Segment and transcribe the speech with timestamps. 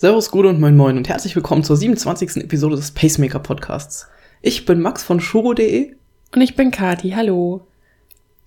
[0.00, 2.38] Servus, Gude und Moin Moin und herzlich willkommen zur 27.
[2.38, 4.06] Episode des Pacemaker Podcasts.
[4.40, 5.94] Ich bin Max von Shuro.de
[6.34, 7.66] Und ich bin Kati, hallo.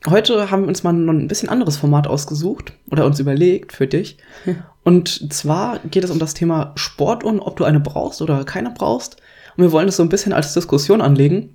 [0.09, 4.17] Heute haben wir uns mal ein bisschen anderes Format ausgesucht oder uns überlegt für dich.
[4.83, 9.17] Und zwar geht es um das Thema Sportuhren, ob du eine brauchst oder keine brauchst.
[9.55, 11.53] Und wir wollen es so ein bisschen als Diskussion anlegen.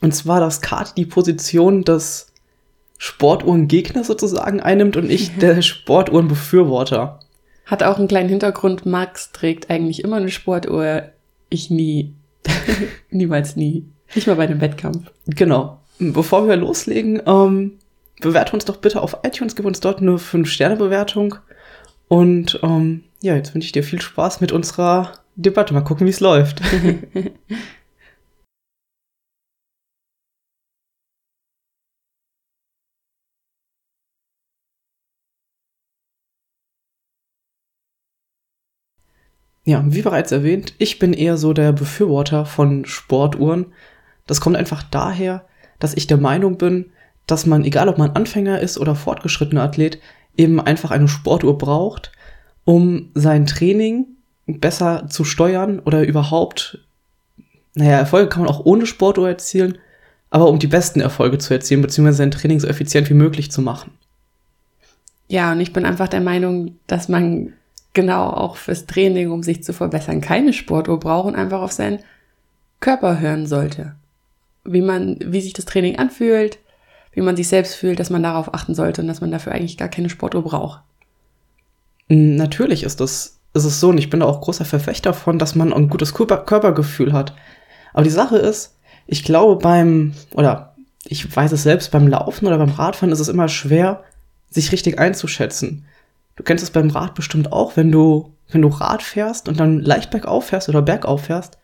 [0.00, 2.32] Und zwar, dass Kati die Position des
[2.96, 7.20] Sportuhrengegners sozusagen einnimmt und ich der Sportuhrenbefürworter.
[7.68, 8.86] Hat auch einen kleinen Hintergrund.
[8.86, 11.02] Max trägt eigentlich immer eine Sportuhr.
[11.50, 12.14] Ich nie.
[13.10, 13.84] Niemals nie.
[14.14, 15.10] Nicht mal bei einem Wettkampf.
[15.26, 15.78] Genau.
[15.98, 17.72] Bevor wir loslegen, ähm,
[18.20, 21.34] bewerte uns doch bitte auf iTunes, gib uns dort eine 5-Sterne-Bewertung.
[22.08, 25.74] Und ähm, ja, jetzt wünsche ich dir viel Spaß mit unserer Debatte.
[25.74, 26.62] Mal gucken, wie es läuft.
[39.68, 43.66] Ja, wie bereits erwähnt, ich bin eher so der Befürworter von Sportuhren.
[44.26, 45.44] Das kommt einfach daher,
[45.78, 46.86] dass ich der Meinung bin,
[47.26, 50.00] dass man, egal ob man Anfänger ist oder fortgeschrittener Athlet,
[50.38, 52.12] eben einfach eine Sportuhr braucht,
[52.64, 54.06] um sein Training
[54.46, 56.78] besser zu steuern oder überhaupt,
[57.74, 59.76] naja, Erfolge kann man auch ohne Sportuhr erzielen,
[60.30, 63.60] aber um die besten Erfolge zu erzielen, beziehungsweise sein Training so effizient wie möglich zu
[63.60, 63.90] machen.
[65.28, 67.52] Ja, und ich bin einfach der Meinung, dass man
[67.94, 72.00] genau auch fürs Training, um sich zu verbessern, keine Sportuhr braucht und einfach auf seinen
[72.80, 73.94] Körper hören sollte.
[74.64, 76.58] Wie man, wie sich das Training anfühlt,
[77.12, 79.76] wie man sich selbst fühlt, dass man darauf achten sollte und dass man dafür eigentlich
[79.76, 80.80] gar keine Sportuhr braucht.
[82.08, 85.54] Natürlich ist das, ist es so und ich bin da auch großer Verfechter von, dass
[85.54, 87.34] man ein gutes Körper, Körpergefühl hat.
[87.92, 92.58] Aber die Sache ist, ich glaube beim, oder ich weiß es selbst, beim Laufen oder
[92.58, 94.04] beim Radfahren ist es immer schwer,
[94.50, 95.86] sich richtig einzuschätzen.
[96.38, 99.80] Du kennst es beim Rad bestimmt auch, wenn du, wenn du Rad fährst und dann
[99.80, 101.58] leicht bergauf fährst oder bergauf fährst,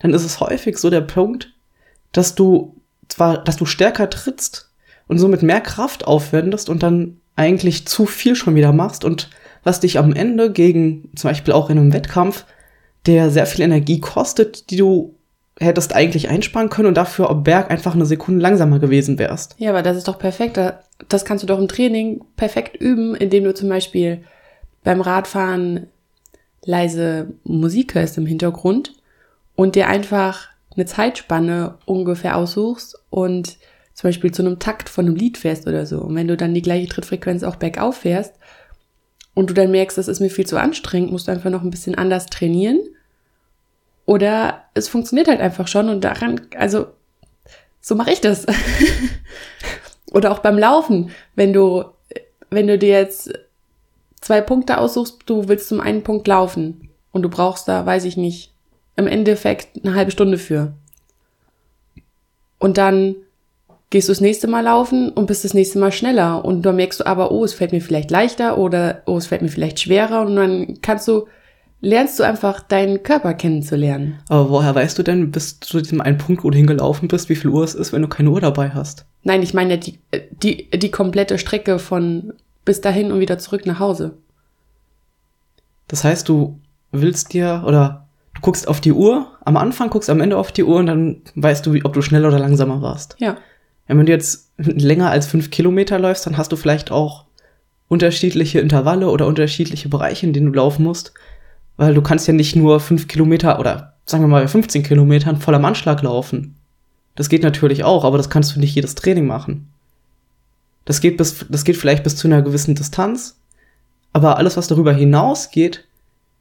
[0.00, 1.54] dann ist es häufig so der Punkt,
[2.10, 2.76] dass du
[3.06, 4.72] zwar, dass du stärker trittst
[5.06, 9.30] und somit mehr Kraft aufwendest und dann eigentlich zu viel schon wieder machst und
[9.62, 12.44] was dich am Ende gegen, zum Beispiel auch in einem Wettkampf,
[13.06, 15.14] der sehr viel Energie kostet, die du
[15.60, 19.54] hättest eigentlich einsparen können und dafür am Berg einfach eine Sekunde langsamer gewesen wärst.
[19.58, 20.58] Ja, aber das ist doch perfekt.
[21.08, 24.24] Das kannst du doch im Training perfekt üben, indem du zum Beispiel
[24.82, 25.86] beim Radfahren
[26.64, 28.94] leise Musik hörst im Hintergrund
[29.54, 33.58] und dir einfach eine Zeitspanne ungefähr aussuchst und
[33.94, 36.00] zum Beispiel zu einem Takt von einem Lied fährst oder so.
[36.00, 38.34] Und wenn du dann die gleiche Trittfrequenz auch bergauf fährst
[39.34, 41.70] und du dann merkst, das ist mir viel zu anstrengend, musst du einfach noch ein
[41.70, 42.80] bisschen anders trainieren
[44.06, 46.86] oder es funktioniert halt einfach schon und daran, also
[47.80, 48.46] so mache ich das.
[50.12, 51.84] Oder auch beim Laufen, wenn du,
[52.50, 53.32] wenn du dir jetzt
[54.20, 56.88] zwei Punkte aussuchst, du willst zum einen Punkt laufen.
[57.12, 58.52] Und du brauchst da, weiß ich nicht,
[58.96, 60.72] im Endeffekt eine halbe Stunde für.
[62.58, 63.16] Und dann
[63.90, 66.44] gehst du das nächste Mal laufen und bist das nächste Mal schneller.
[66.44, 69.42] Und dann merkst du aber, oh, es fällt mir vielleicht leichter oder oh, es fällt
[69.42, 70.22] mir vielleicht schwerer.
[70.22, 71.26] Und dann kannst du
[71.80, 74.18] lernst du einfach deinen Körper kennenzulernen.
[74.28, 77.36] Aber woher weißt du denn, bis zu diesem einen Punkt, wo du hingelaufen bist, wie
[77.36, 79.06] viel Uhr es ist, wenn du keine Uhr dabei hast?
[79.22, 79.98] Nein, ich meine die,
[80.30, 82.32] die, die komplette Strecke von
[82.64, 84.16] bis dahin und wieder zurück nach Hause.
[85.86, 86.58] Das heißt, du
[86.90, 90.64] willst dir oder du guckst auf die Uhr, am Anfang guckst am Ende auf die
[90.64, 93.16] Uhr und dann weißt du, ob du schneller oder langsamer warst.
[93.18, 93.36] Ja.
[93.86, 97.24] Wenn du jetzt länger als fünf Kilometer läufst, dann hast du vielleicht auch
[97.88, 101.14] unterschiedliche Intervalle oder unterschiedliche Bereiche, in denen du laufen musst
[101.78, 105.64] weil du kannst ja nicht nur fünf Kilometer oder sagen wir mal 15 Kilometern voller
[105.64, 106.56] Anschlag laufen.
[107.14, 109.72] Das geht natürlich auch, aber das kannst du nicht jedes Training machen.
[110.84, 113.38] Das geht bis, das geht vielleicht bis zu einer gewissen Distanz,
[114.12, 115.84] aber alles, was darüber hinausgeht,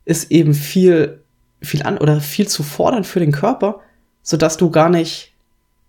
[0.06, 1.22] ist eben viel,
[1.62, 3.81] viel an oder viel zu fordern für den Körper,
[4.24, 5.34] sodass du gar nicht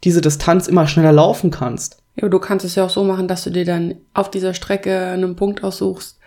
[0.04, 2.03] diese Distanz immer schneller laufen kannst.
[2.16, 5.06] Ja, du kannst es ja auch so machen, dass du dir dann auf dieser Strecke
[5.06, 6.17] einen Punkt aussuchst,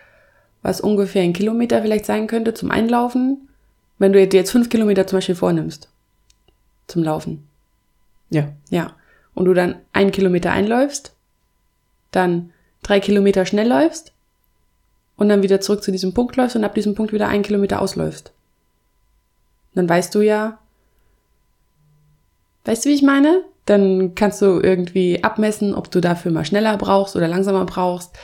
[0.62, 3.48] was ungefähr ein Kilometer vielleicht sein könnte zum Einlaufen,
[3.98, 5.88] wenn du dir jetzt fünf Kilometer zum Beispiel vornimmst
[6.86, 7.46] zum Laufen.
[8.30, 8.48] Ja.
[8.70, 8.94] Ja.
[9.34, 11.14] Und du dann ein Kilometer einläufst,
[12.10, 12.52] dann
[12.82, 14.12] drei Kilometer schnell läufst
[15.16, 17.80] und dann wieder zurück zu diesem Punkt läufst und ab diesem Punkt wieder einen Kilometer
[17.80, 18.32] ausläufst.
[19.74, 20.58] Dann weißt du ja,
[22.64, 23.42] weißt du, wie ich meine?
[23.64, 28.16] Dann kannst du irgendwie abmessen, ob du dafür mal schneller brauchst oder langsamer brauchst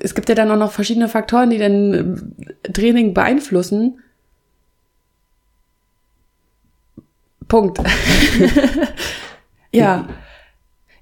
[0.00, 3.98] es gibt ja dann auch noch verschiedene Faktoren, die dann äh, Training beeinflussen.
[7.48, 7.78] Punkt.
[9.72, 10.08] ja.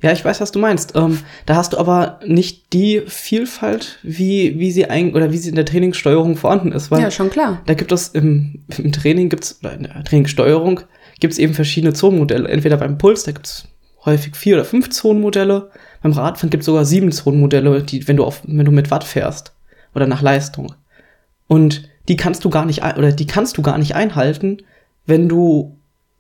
[0.03, 0.97] Ja, ich weiß, was du meinst.
[0.97, 5.51] Ähm, da hast du aber nicht die Vielfalt, wie, wie sie ein, oder wie sie
[5.51, 6.91] in der Trainingssteuerung vorhanden ist.
[6.91, 7.63] ja, schon klar.
[7.67, 10.81] Da gibt es im, im Training gibt's, oder in der Trainingssteuerung
[11.21, 12.49] gibt es eben verschiedene Zonenmodelle.
[12.49, 13.69] Entweder beim Puls, da gibt es
[14.05, 15.71] häufig vier oder fünf Zonenmodelle.
[16.03, 19.05] Beim Radfahren gibt es sogar sieben Zonenmodelle, die, wenn du auf, wenn du mit Watt
[19.05, 19.55] fährst
[19.95, 20.75] oder nach Leistung.
[21.47, 24.59] Und die kannst du gar nicht, oder die kannst du gar nicht einhalten,
[25.07, 25.77] wenn du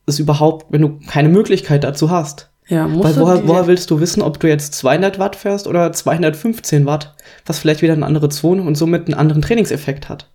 [0.06, 2.50] es überhaupt, wenn du keine Möglichkeit dazu hast.
[2.68, 5.92] Ja, musst Weil woher, woher willst du wissen, ob du jetzt 200 Watt fährst oder
[5.92, 7.14] 215 Watt,
[7.44, 10.30] was vielleicht wieder eine andere Zone und somit einen anderen Trainingseffekt hat.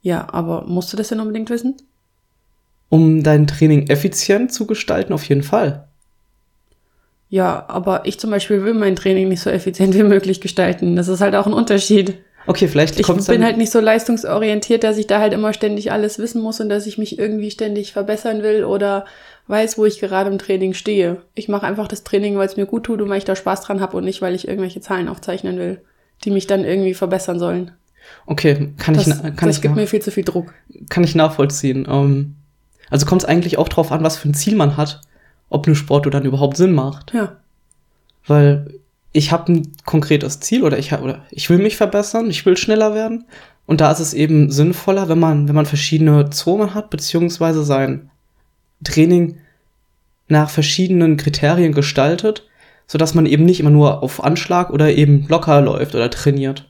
[0.00, 1.76] Ja, aber musst du das denn unbedingt wissen?
[2.88, 5.85] Um dein Training effizient zu gestalten, auf jeden Fall.
[7.28, 10.94] Ja, aber ich zum Beispiel will mein Training nicht so effizient wie möglich gestalten.
[10.96, 12.14] Das ist halt auch ein Unterschied.
[12.46, 15.52] Okay, vielleicht Ich kommt bin dann, halt nicht so leistungsorientiert, dass ich da halt immer
[15.52, 19.04] ständig alles wissen muss und dass ich mich irgendwie ständig verbessern will oder
[19.48, 21.22] weiß, wo ich gerade im Training stehe.
[21.34, 23.62] Ich mache einfach das Training, weil es mir gut tut und weil ich da Spaß
[23.62, 25.80] dran habe und nicht, weil ich irgendwelche Zahlen aufzeichnen will,
[26.24, 27.72] die mich dann irgendwie verbessern sollen.
[28.26, 30.54] Okay, kann Das, ich, kann das ich, gibt mir viel zu viel Druck.
[30.88, 31.86] kann ich nachvollziehen.
[31.90, 32.36] Ähm,
[32.90, 35.00] also kommt es eigentlich auch drauf an, was für ein Ziel man hat,
[35.48, 37.12] ob eine Sporttour dann überhaupt Sinn macht.
[37.14, 37.36] Ja.
[38.26, 38.74] Weil
[39.12, 42.56] ich habe ein konkretes Ziel oder ich hab, oder ich will mich verbessern, ich will
[42.56, 43.24] schneller werden.
[43.66, 48.10] Und da ist es eben sinnvoller, wenn man, wenn man verschiedene Zonen hat, beziehungsweise sein
[48.84, 49.38] Training
[50.28, 52.46] nach verschiedenen Kriterien gestaltet,
[52.86, 56.68] sodass man eben nicht immer nur auf Anschlag oder eben locker läuft oder trainiert.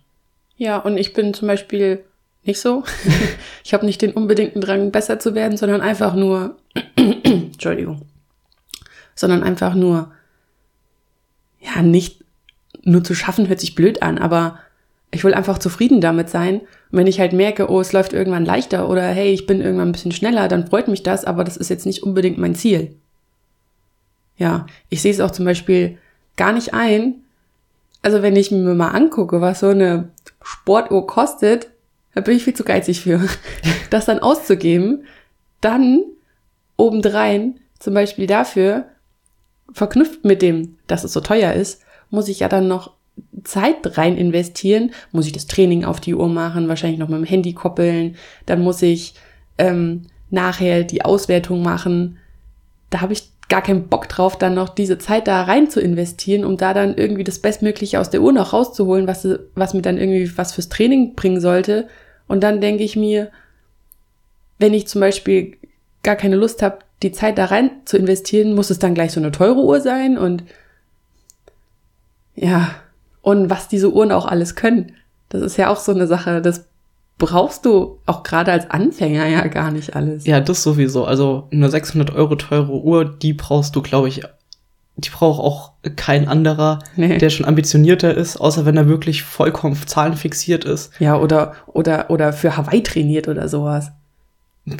[0.56, 2.04] Ja, und ich bin zum Beispiel
[2.44, 2.84] nicht so.
[3.64, 6.56] ich habe nicht den unbedingten Drang, besser zu werden, sondern einfach nur,
[6.96, 8.02] Entschuldigung,
[9.16, 10.12] sondern einfach nur,
[11.60, 12.24] ja, nicht
[12.84, 14.60] nur zu schaffen, hört sich blöd an, aber
[15.10, 16.60] ich will einfach zufrieden damit sein.
[16.60, 19.88] Und wenn ich halt merke, oh, es läuft irgendwann leichter oder hey, ich bin irgendwann
[19.88, 22.94] ein bisschen schneller, dann freut mich das, aber das ist jetzt nicht unbedingt mein Ziel.
[24.36, 25.98] Ja, ich sehe es auch zum Beispiel
[26.36, 27.14] gar nicht ein.
[28.02, 30.10] Also wenn ich mir mal angucke, was so eine
[30.42, 31.68] Sportuhr kostet,
[32.14, 33.26] da bin ich viel zu geizig für,
[33.90, 35.04] das dann auszugeben.
[35.60, 36.02] Dann
[36.76, 38.84] obendrein, zum Beispiel dafür,
[39.72, 42.92] verknüpft mit dem, dass es so teuer ist, muss ich ja dann noch
[43.44, 47.24] Zeit rein investieren, muss ich das Training auf die Uhr machen, wahrscheinlich noch mit dem
[47.24, 49.14] Handy koppeln, dann muss ich
[49.58, 52.18] ähm, nachher die Auswertung machen.
[52.90, 56.44] Da habe ich gar keinen Bock drauf, dann noch diese Zeit da rein zu investieren,
[56.44, 59.98] um da dann irgendwie das Bestmögliche aus der Uhr noch rauszuholen, was, was mir dann
[59.98, 61.88] irgendwie was fürs Training bringen sollte.
[62.26, 63.30] Und dann denke ich mir,
[64.58, 65.56] wenn ich zum Beispiel
[66.02, 69.20] gar keine Lust habe, die Zeit da rein zu investieren, muss es dann gleich so
[69.20, 70.44] eine teure Uhr sein und
[72.34, 72.70] ja,
[73.22, 74.92] und was diese Uhren auch alles können.
[75.28, 76.66] Das ist ja auch so eine Sache, das
[77.18, 80.26] brauchst du auch gerade als Anfänger ja gar nicht alles.
[80.26, 81.04] Ja, das sowieso.
[81.06, 84.22] Also eine 600 Euro teure Uhr, die brauchst du, glaube ich,
[84.96, 87.18] die braucht auch kein anderer, Nee.
[87.18, 90.92] der schon ambitionierter ist, außer wenn er wirklich vollkommen auf Zahlen fixiert ist.
[91.00, 93.90] Ja, oder, oder, oder für Hawaii trainiert oder sowas.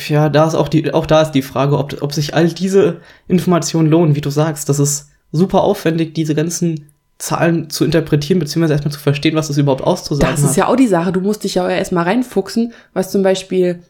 [0.09, 3.01] Ja, da ist auch die, auch da ist die Frage, ob, ob sich all diese
[3.29, 4.69] Informationen lohnen, wie du sagst.
[4.69, 9.59] Das ist super aufwendig, diese ganzen Zahlen zu interpretieren, beziehungsweise erstmal zu verstehen, was das
[9.59, 10.57] überhaupt auszusagen Das ist hat.
[10.57, 11.13] ja auch die Sache.
[11.13, 13.81] Du musst dich ja erstmal reinfuchsen, was zum Beispiel,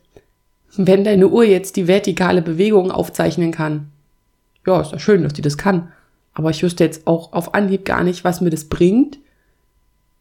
[0.77, 3.89] wenn deine Uhr jetzt die vertikale Bewegung aufzeichnen kann.
[4.67, 5.89] Ja, ist ja schön, dass die das kann.
[6.35, 9.19] Aber ich wüsste jetzt auch auf Anhieb gar nicht, was mir das bringt,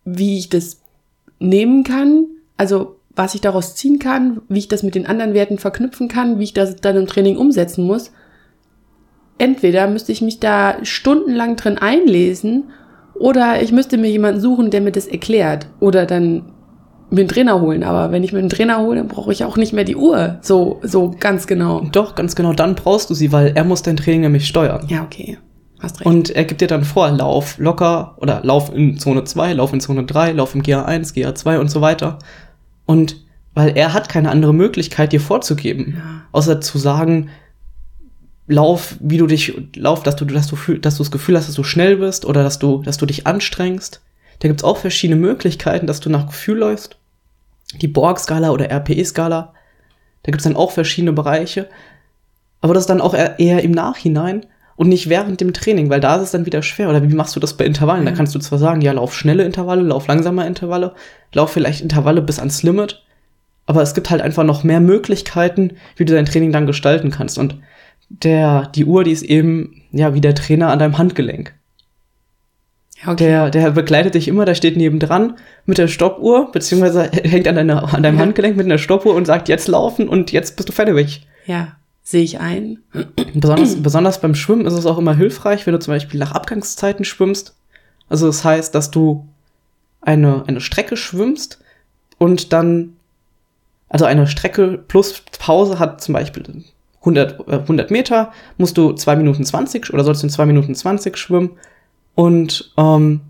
[0.06, 0.80] wie ich das
[1.40, 2.28] nehmen kann,
[2.58, 6.40] also was ich daraus ziehen kann, wie ich das mit den anderen Werten verknüpfen kann,
[6.40, 8.12] wie ich das dann im Training umsetzen muss.
[9.38, 12.66] Entweder müsste ich mich da stundenlang drin einlesen
[13.14, 15.68] oder ich müsste mir jemanden suchen, der mir das erklärt.
[15.80, 16.52] Oder dann
[17.10, 17.84] mir einen Trainer holen.
[17.84, 20.38] Aber wenn ich mir einen Trainer hole, dann brauche ich auch nicht mehr die Uhr.
[20.42, 21.88] So, so ganz genau.
[21.92, 24.86] Doch, ganz genau, dann brauchst du sie, weil er muss dein Training nämlich steuern.
[24.90, 25.38] Ja, okay.
[25.80, 26.06] Hast recht.
[26.06, 29.82] Und er gibt dir dann vor, lauf locker oder lauf in Zone 2, lauf in
[29.82, 32.20] Zone 3, lauf im GA1, GA2 und so weiter.
[32.86, 33.24] Und
[33.54, 36.22] weil er hat keine andere Möglichkeit, dir vorzugeben, Ja.
[36.32, 37.30] außer zu sagen,
[38.48, 41.48] lauf, wie du dich, lauf, dass du, dass du, fühl- dass du das Gefühl hast,
[41.48, 44.02] dass du schnell bist oder dass du, dass du dich anstrengst.
[44.40, 46.98] Da gibt's auch verschiedene Möglichkeiten, dass du nach Gefühl läufst.
[47.82, 49.54] Die Borg-Skala oder RPE-Skala.
[50.24, 51.68] Da gibt's dann auch verschiedene Bereiche.
[52.62, 56.16] Aber das ist dann auch eher im Nachhinein und nicht während dem Training, weil da
[56.18, 56.90] ist es dann wieder schwer.
[56.90, 58.04] Oder wie machst du das bei Intervallen?
[58.04, 58.12] Ja.
[58.12, 60.94] Da kannst du zwar sagen, ja, lauf schnelle Intervalle, lauf langsame Intervalle,
[61.34, 63.02] lauf vielleicht Intervalle bis ans Limit,
[63.66, 67.38] aber es gibt halt einfach noch mehr Möglichkeiten, wie du dein Training dann gestalten kannst.
[67.38, 67.58] Und
[68.10, 71.54] der, die Uhr, die ist eben, ja, wie der Trainer an deinem Handgelenk.
[73.08, 73.16] okay.
[73.26, 77.94] Der, der begleitet dich immer, der steht nebendran mit der Stoppuhr, beziehungsweise hängt an, deiner,
[77.94, 78.22] an deinem Ja.
[78.22, 81.26] Handgelenk mit einer Stoppuhr und sagt, jetzt laufen und jetzt bist du fertig.
[81.46, 81.78] ja.
[82.08, 82.84] Sehe ich ein.
[83.34, 87.04] Besonders, besonders beim Schwimmen ist es auch immer hilfreich, wenn du zum Beispiel nach Abgangszeiten
[87.04, 87.56] schwimmst.
[88.08, 89.28] Also das heißt, dass du
[90.02, 91.60] eine, eine Strecke schwimmst
[92.20, 92.96] und dann,
[93.90, 96.64] also eine Strecke plus Pause hat zum Beispiel
[97.00, 100.76] 100, 100 äh, Meter, musst du 2 Minuten 20 oder sollst du in 2 Minuten
[100.76, 101.52] 20 schwimmen
[102.14, 103.22] und ähm,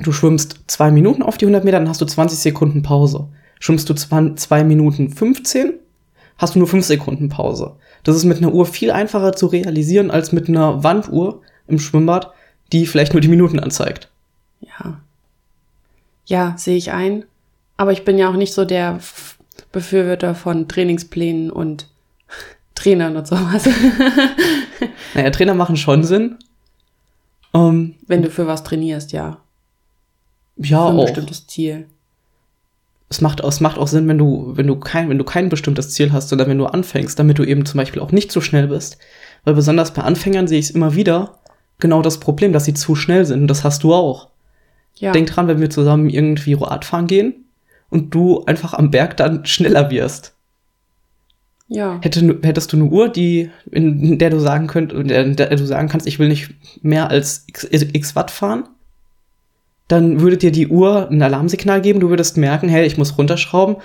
[0.00, 3.28] du schwimmst 2 Minuten auf die 100 Meter, dann hast du 20 Sekunden Pause.
[3.60, 5.74] Schwimmst du 2 Minuten 15,
[6.38, 7.76] hast du nur 5 Sekunden Pause.
[8.04, 12.32] Das ist mit einer Uhr viel einfacher zu realisieren als mit einer Wanduhr im Schwimmbad,
[12.72, 14.10] die vielleicht nur die Minuten anzeigt.
[14.60, 15.00] Ja.
[16.26, 17.24] Ja, sehe ich ein.
[17.76, 19.00] Aber ich bin ja auch nicht so der
[19.72, 21.88] Befürworter von Trainingsplänen und
[22.74, 23.68] Trainern und sowas.
[25.14, 26.38] naja, Trainer machen schon Sinn.
[27.52, 29.38] Um, ähm, Wenn du für was trainierst, ja.
[30.56, 31.04] Ja, für ein auch.
[31.04, 31.86] bestimmtes Ziel
[33.12, 35.90] es macht, es macht auch Sinn, wenn du, wenn du kein, wenn du kein bestimmtes
[35.90, 38.68] Ziel hast oder wenn du anfängst, damit du eben zum Beispiel auch nicht so schnell
[38.68, 38.96] bist.
[39.44, 41.38] Weil besonders bei Anfängern sehe ich es immer wieder
[41.78, 43.42] genau das Problem, dass sie zu schnell sind.
[43.42, 44.30] Und das hast du auch.
[44.94, 45.12] Ja.
[45.12, 47.44] Denk dran, wenn wir zusammen irgendwie Radfahren gehen
[47.90, 50.34] und du einfach am Berg dann schneller wirst.
[51.68, 51.98] Ja.
[52.00, 55.54] Hätte, hättest du eine Uhr, die, in der du sagen könnt, in der, in der
[55.54, 58.64] du sagen kannst, ich will nicht mehr als x, x Watt fahren,
[59.88, 63.76] dann würde dir die Uhr ein Alarmsignal geben, du würdest merken, hey, ich muss runterschrauben,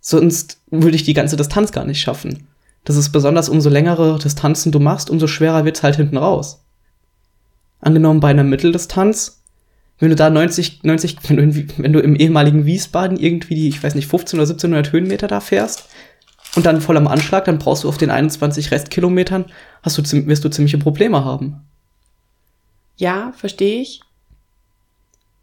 [0.00, 2.46] sonst würde ich die ganze Distanz gar nicht schaffen.
[2.84, 6.64] Das ist besonders, umso längere Distanzen du machst, umso schwerer wird's halt hinten raus.
[7.80, 9.42] Angenommen bei einer Mitteldistanz,
[9.98, 13.82] wenn du da 90, 90, wenn du, wenn du im ehemaligen Wiesbaden irgendwie die, ich
[13.82, 15.88] weiß nicht, 15 oder 1700 Höhenmeter da fährst
[16.56, 19.46] und dann voll am Anschlag, dann brauchst du auf den 21 Restkilometern,
[19.82, 21.62] hast du, wirst du ziemliche Probleme haben.
[22.96, 24.00] Ja, verstehe ich.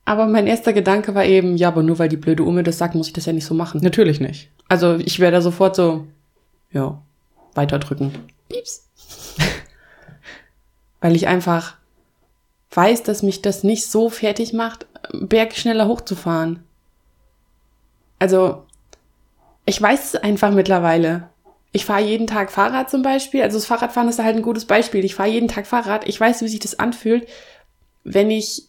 [0.05, 2.95] Aber mein erster Gedanke war eben, ja, aber nur weil die blöde Ume das sagt,
[2.95, 3.81] muss ich das ja nicht so machen.
[3.83, 4.49] Natürlich nicht.
[4.67, 6.07] Also ich wäre da sofort so,
[6.71, 7.01] ja,
[7.53, 8.11] weiterdrücken.
[8.49, 8.87] Pieps.
[11.01, 11.75] weil ich einfach
[12.71, 16.63] weiß, dass mich das nicht so fertig macht, Berg schneller hochzufahren.
[18.19, 18.63] Also,
[19.65, 21.29] ich weiß es einfach mittlerweile.
[21.73, 23.41] Ich fahre jeden Tag Fahrrad zum Beispiel.
[23.41, 25.05] Also das Fahrradfahren ist halt ein gutes Beispiel.
[25.05, 26.07] Ich fahre jeden Tag Fahrrad.
[26.07, 27.27] Ich weiß, wie sich das anfühlt,
[28.03, 28.67] wenn ich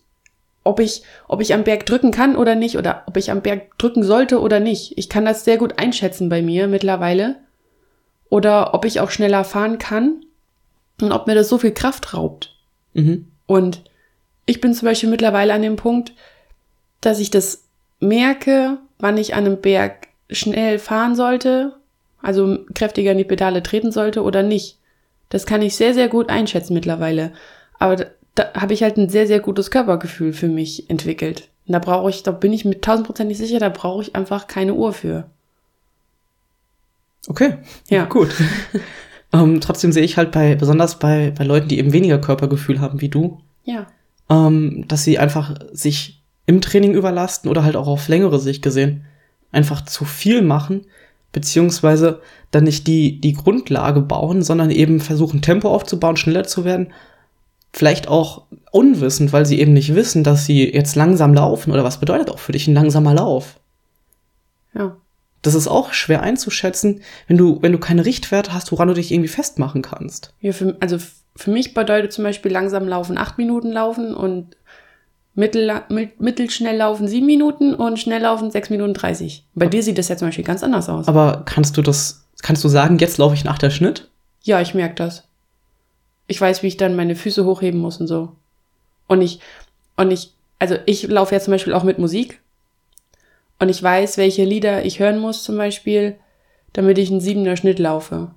[0.64, 3.76] ob ich, ob ich am Berg drücken kann oder nicht, oder ob ich am Berg
[3.78, 4.96] drücken sollte oder nicht.
[4.96, 7.36] Ich kann das sehr gut einschätzen bei mir mittlerweile.
[8.28, 10.24] Oder ob ich auch schneller fahren kann
[11.00, 12.54] und ob mir das so viel Kraft raubt.
[12.94, 13.26] Mhm.
[13.46, 13.82] Und
[14.46, 16.12] ich bin zum Beispiel mittlerweile an dem Punkt,
[17.00, 17.64] dass ich das
[18.00, 21.74] merke, wann ich an einem Berg schnell fahren sollte,
[22.22, 24.78] also kräftiger in die Pedale treten sollte oder nicht.
[25.28, 27.32] Das kann ich sehr, sehr gut einschätzen mittlerweile.
[27.78, 31.48] Aber da habe ich halt ein sehr, sehr gutes Körpergefühl für mich entwickelt.
[31.66, 34.74] Und da brauche ich, da bin ich mit tausendprozentig sicher, da brauche ich einfach keine
[34.74, 35.24] Uhr für.
[37.28, 37.58] Okay.
[37.88, 38.04] Ja.
[38.08, 38.34] Gut.
[39.32, 43.00] ähm, trotzdem sehe ich halt bei, besonders bei, bei Leuten, die eben weniger Körpergefühl haben
[43.00, 43.86] wie du, ja.
[44.28, 49.04] ähm, dass sie einfach sich im Training überlasten oder halt auch auf längere Sicht gesehen
[49.52, 50.86] einfach zu viel machen,
[51.30, 52.20] beziehungsweise
[52.50, 56.92] dann nicht die, die Grundlage bauen, sondern eben versuchen, Tempo aufzubauen, schneller zu werden
[57.72, 61.98] vielleicht auch unwissend, weil sie eben nicht wissen, dass sie jetzt langsam laufen oder was
[61.98, 63.58] bedeutet auch für dich ein langsamer Lauf.
[64.74, 64.96] Ja.
[65.42, 69.10] Das ist auch schwer einzuschätzen, wenn du, wenn du keine Richtwerte hast, woran du dich
[69.10, 70.34] irgendwie festmachen kannst.
[70.40, 70.98] Ja, für, also
[71.34, 74.56] für mich bedeutet zum Beispiel langsam laufen acht Minuten laufen und
[75.34, 75.82] mittel,
[76.18, 79.46] mittelschnell laufen sieben Minuten und schnell laufen sechs Minuten dreißig.
[79.54, 81.08] Bei dir sieht das ja zum Beispiel ganz anders aus.
[81.08, 84.10] Aber kannst du das, kannst du sagen, jetzt laufe ich nach der Schnitt?
[84.42, 85.24] Ja, ich merke das.
[86.26, 88.34] Ich weiß, wie ich dann meine Füße hochheben muss und so.
[89.06, 89.40] Und ich,
[89.96, 92.40] und ich, also ich laufe ja zum Beispiel auch mit Musik.
[93.58, 96.16] Und ich weiß, welche Lieder ich hören muss zum Beispiel,
[96.72, 98.30] damit ich einen siebener Schnitt laufe.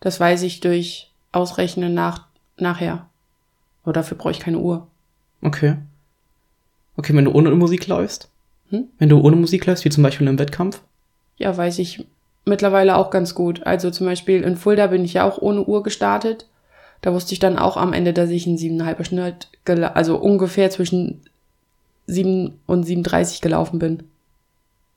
[0.00, 3.08] Das weiß ich durch Ausrechnen nach, nachher.
[3.82, 4.86] Aber dafür brauche ich keine Uhr.
[5.42, 5.76] Okay.
[6.96, 8.30] Okay, wenn du ohne Musik läufst?
[8.70, 8.88] Hm?
[8.98, 10.80] Wenn du ohne Musik läufst, wie zum Beispiel im Wettkampf?
[11.36, 12.04] Ja, weiß ich
[12.46, 13.66] mittlerweile auch ganz gut.
[13.66, 16.46] Also zum Beispiel in Fulda bin ich ja auch ohne Uhr gestartet.
[17.02, 21.22] Da wusste ich dann auch am Ende, dass ich einen siebeneinhalber Schnitt, also ungefähr zwischen
[22.06, 24.04] sieben und 37 gelaufen bin.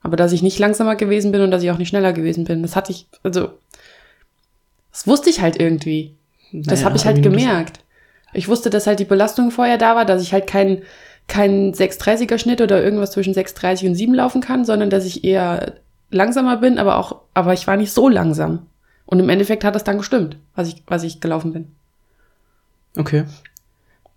[0.02, 2.62] Aber dass ich nicht langsamer gewesen bin und dass ich auch nicht schneller gewesen bin,
[2.62, 3.50] das hatte ich, also,
[4.92, 6.16] das wusste ich halt irgendwie.
[6.54, 7.82] Das naja, habe ich halt gemerkt.
[8.34, 10.84] Ich wusste, dass halt die Belastung vorher da war, dass ich halt keinen
[11.28, 15.76] kein 630er Schnitt oder irgendwas zwischen 630 und 7 laufen kann, sondern dass ich eher
[16.12, 18.68] langsamer bin, aber auch, aber ich war nicht so langsam.
[19.06, 21.68] Und im Endeffekt hat das dann gestimmt, was ich, was ich gelaufen bin.
[22.98, 23.26] Okay.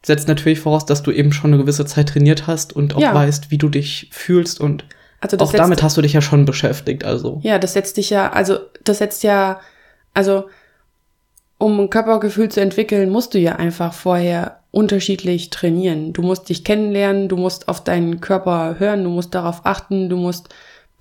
[0.02, 3.14] Setzt natürlich voraus, dass du eben schon eine gewisse Zeit trainiert hast und auch ja.
[3.14, 4.84] weißt, wie du dich fühlst und
[5.20, 7.40] also auch damit hast du dich ja schon beschäftigt, also.
[7.44, 9.60] Ja, das setzt dich ja, also das setzt ja
[10.14, 10.48] Also,
[11.58, 16.12] um ein Körpergefühl zu entwickeln, musst du ja einfach vorher unterschiedlich trainieren.
[16.12, 20.16] Du musst dich kennenlernen, du musst auf deinen Körper hören, du musst darauf achten, du
[20.16, 20.48] musst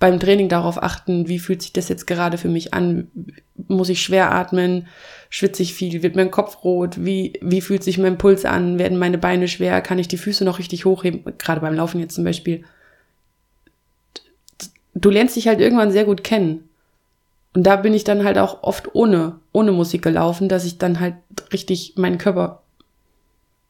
[0.02, 3.06] beim Training darauf achten, wie fühlt sich das jetzt gerade für mich an?
[3.68, 4.88] Muss ich schwer atmen?
[5.30, 6.02] Schwitze ich viel?
[6.02, 7.04] Wird mein Kopf rot?
[7.04, 8.80] Wie, wie fühlt sich mein Puls an?
[8.80, 9.80] Werden meine Beine schwer?
[9.80, 11.22] Kann ich die Füße noch richtig hochheben?
[11.38, 12.64] Gerade beim Laufen jetzt zum Beispiel.
[14.92, 16.68] Du lernst dich halt irgendwann sehr gut kennen.
[17.54, 20.98] Und da bin ich dann halt auch oft ohne, ohne Musik gelaufen, dass ich dann
[20.98, 21.14] halt
[21.52, 22.64] richtig meinen Körper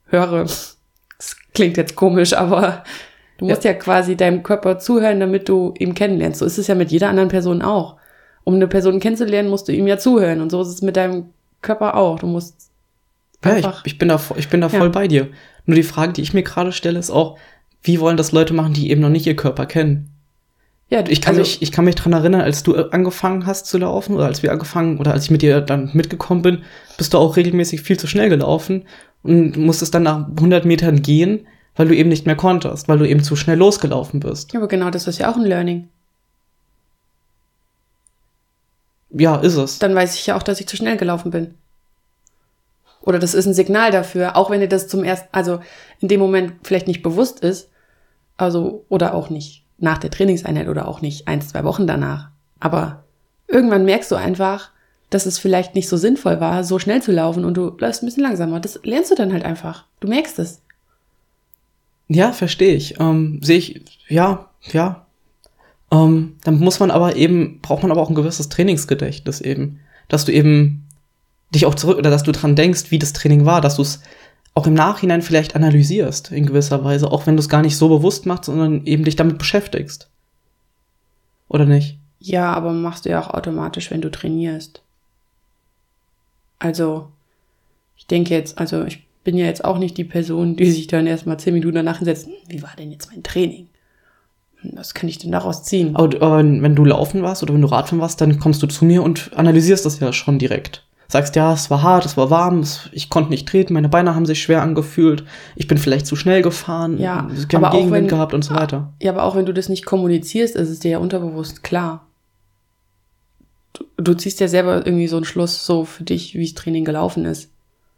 [0.06, 0.46] höre.
[1.18, 2.82] Das klingt jetzt komisch, aber
[3.42, 3.72] Du musst ja.
[3.72, 6.38] ja quasi deinem Körper zuhören, damit du ihn kennenlernst.
[6.38, 7.96] So ist es ja mit jeder anderen Person auch.
[8.44, 10.40] Um eine Person kennenzulernen, musst du ihm ja zuhören.
[10.40, 11.30] Und so ist es mit deinem
[11.60, 12.20] Körper auch.
[12.20, 12.70] Du musst.
[13.44, 14.88] Ja, ich, ich bin da, ich bin da voll ja.
[14.90, 15.26] bei dir.
[15.66, 17.36] Nur die Frage, die ich mir gerade stelle, ist auch,
[17.82, 20.08] wie wollen das Leute machen, die eben noch nicht ihr Körper kennen?
[20.88, 23.76] Ja, ich kann also, mich, ich kann mich dran erinnern, als du angefangen hast zu
[23.76, 26.62] laufen oder als wir angefangen oder als ich mit dir dann mitgekommen bin,
[26.96, 28.84] bist du auch regelmäßig viel zu schnell gelaufen
[29.24, 33.08] und musstest dann nach 100 Metern gehen, weil du eben nicht mehr konntest, weil du
[33.08, 34.52] eben zu schnell losgelaufen bist.
[34.52, 35.88] Ja, aber genau das ist ja auch ein Learning.
[39.10, 39.78] Ja, ist es.
[39.78, 41.54] Dann weiß ich ja auch, dass ich zu schnell gelaufen bin.
[43.02, 45.60] Oder das ist ein Signal dafür, auch wenn dir das zum ersten, also
[46.00, 47.68] in dem Moment vielleicht nicht bewusst ist,
[48.36, 52.28] also, oder auch nicht nach der Trainingseinheit oder auch nicht ein, zwei Wochen danach.
[52.60, 53.04] Aber
[53.48, 54.70] irgendwann merkst du einfach,
[55.10, 58.06] dass es vielleicht nicht so sinnvoll war, so schnell zu laufen und du läufst ein
[58.06, 58.60] bisschen langsamer.
[58.60, 59.84] Das lernst du dann halt einfach.
[60.00, 60.61] Du merkst es.
[62.08, 63.00] Ja, verstehe ich.
[63.00, 65.06] Ähm, Sehe ich, ja, ja.
[65.90, 69.80] Ähm, dann muss man aber eben, braucht man aber auch ein gewisses Trainingsgedächtnis eben.
[70.08, 70.86] Dass du eben
[71.54, 74.00] dich auch zurück, oder dass du dran denkst, wie das Training war, dass du es
[74.54, 77.88] auch im Nachhinein vielleicht analysierst, in gewisser Weise, auch wenn du es gar nicht so
[77.88, 80.08] bewusst machst, sondern eben dich damit beschäftigst.
[81.48, 81.98] Oder nicht?
[82.20, 84.82] Ja, aber machst du ja auch automatisch, wenn du trainierst.
[86.58, 87.08] Also,
[87.96, 91.06] ich denke jetzt, also ich bin ja jetzt auch nicht die Person, die sich dann
[91.06, 93.68] erstmal zehn Minuten danach hinsetzt, wie war denn jetzt mein Training?
[94.74, 95.96] Was kann ich denn daraus ziehen?
[95.96, 98.84] Aber, aber wenn du laufen warst oder wenn du Radfahren warst, dann kommst du zu
[98.84, 100.84] mir und analysierst das ja schon direkt.
[101.08, 104.24] Sagst, ja, es war hart, es war warm, ich konnte nicht treten, meine Beine haben
[104.24, 105.24] sich schwer angefühlt,
[105.56, 108.94] ich bin vielleicht zu schnell gefahren, ja, ich habe Gegenwind wenn, gehabt und so weiter.
[109.02, 112.06] Ja, aber auch wenn du das nicht kommunizierst, ist es dir ja unterbewusst klar.
[113.74, 116.84] Du, du ziehst ja selber irgendwie so einen Schluss so für dich, wie das Training
[116.84, 117.50] gelaufen ist.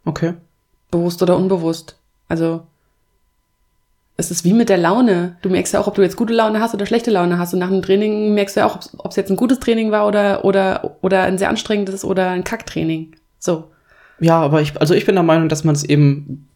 [0.03, 0.33] Okay.
[0.95, 1.97] Bewusst oder unbewusst.
[2.29, 2.61] Also,
[4.17, 5.35] es ist wie mit der Laune.
[5.41, 7.53] Du merkst ja auch, ob du jetzt gute Laune hast oder schlechte Laune hast.
[7.53, 10.07] Und nach dem Training merkst du ja auch, ob es jetzt ein gutes Training war
[10.07, 13.15] oder, oder, oder ein sehr anstrengendes oder ein Kacktraining.
[13.39, 13.65] So.
[14.21, 16.47] Ja, aber ich, also ich bin der Meinung, dass man es eben,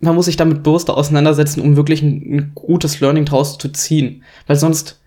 [0.00, 4.22] man muss sich damit bewusster auseinandersetzen, um wirklich ein, ein gutes Learning draus zu ziehen.
[4.46, 5.00] Weil sonst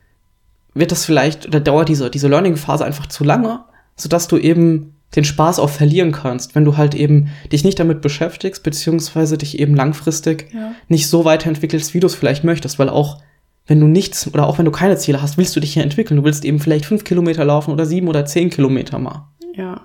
[0.73, 3.59] wird das vielleicht, oder dauert diese, diese Learning-Phase einfach zu lange,
[3.95, 8.01] sodass du eben den Spaß auch verlieren kannst, wenn du halt eben dich nicht damit
[8.01, 10.73] beschäftigst, beziehungsweise dich eben langfristig ja.
[10.87, 13.19] nicht so weiterentwickelst, wie du es vielleicht möchtest, weil auch
[13.67, 16.17] wenn du nichts oder auch wenn du keine Ziele hast, willst du dich hier entwickeln.
[16.17, 19.27] Du willst eben vielleicht fünf Kilometer laufen oder sieben oder zehn Kilometer mal.
[19.55, 19.81] Ja.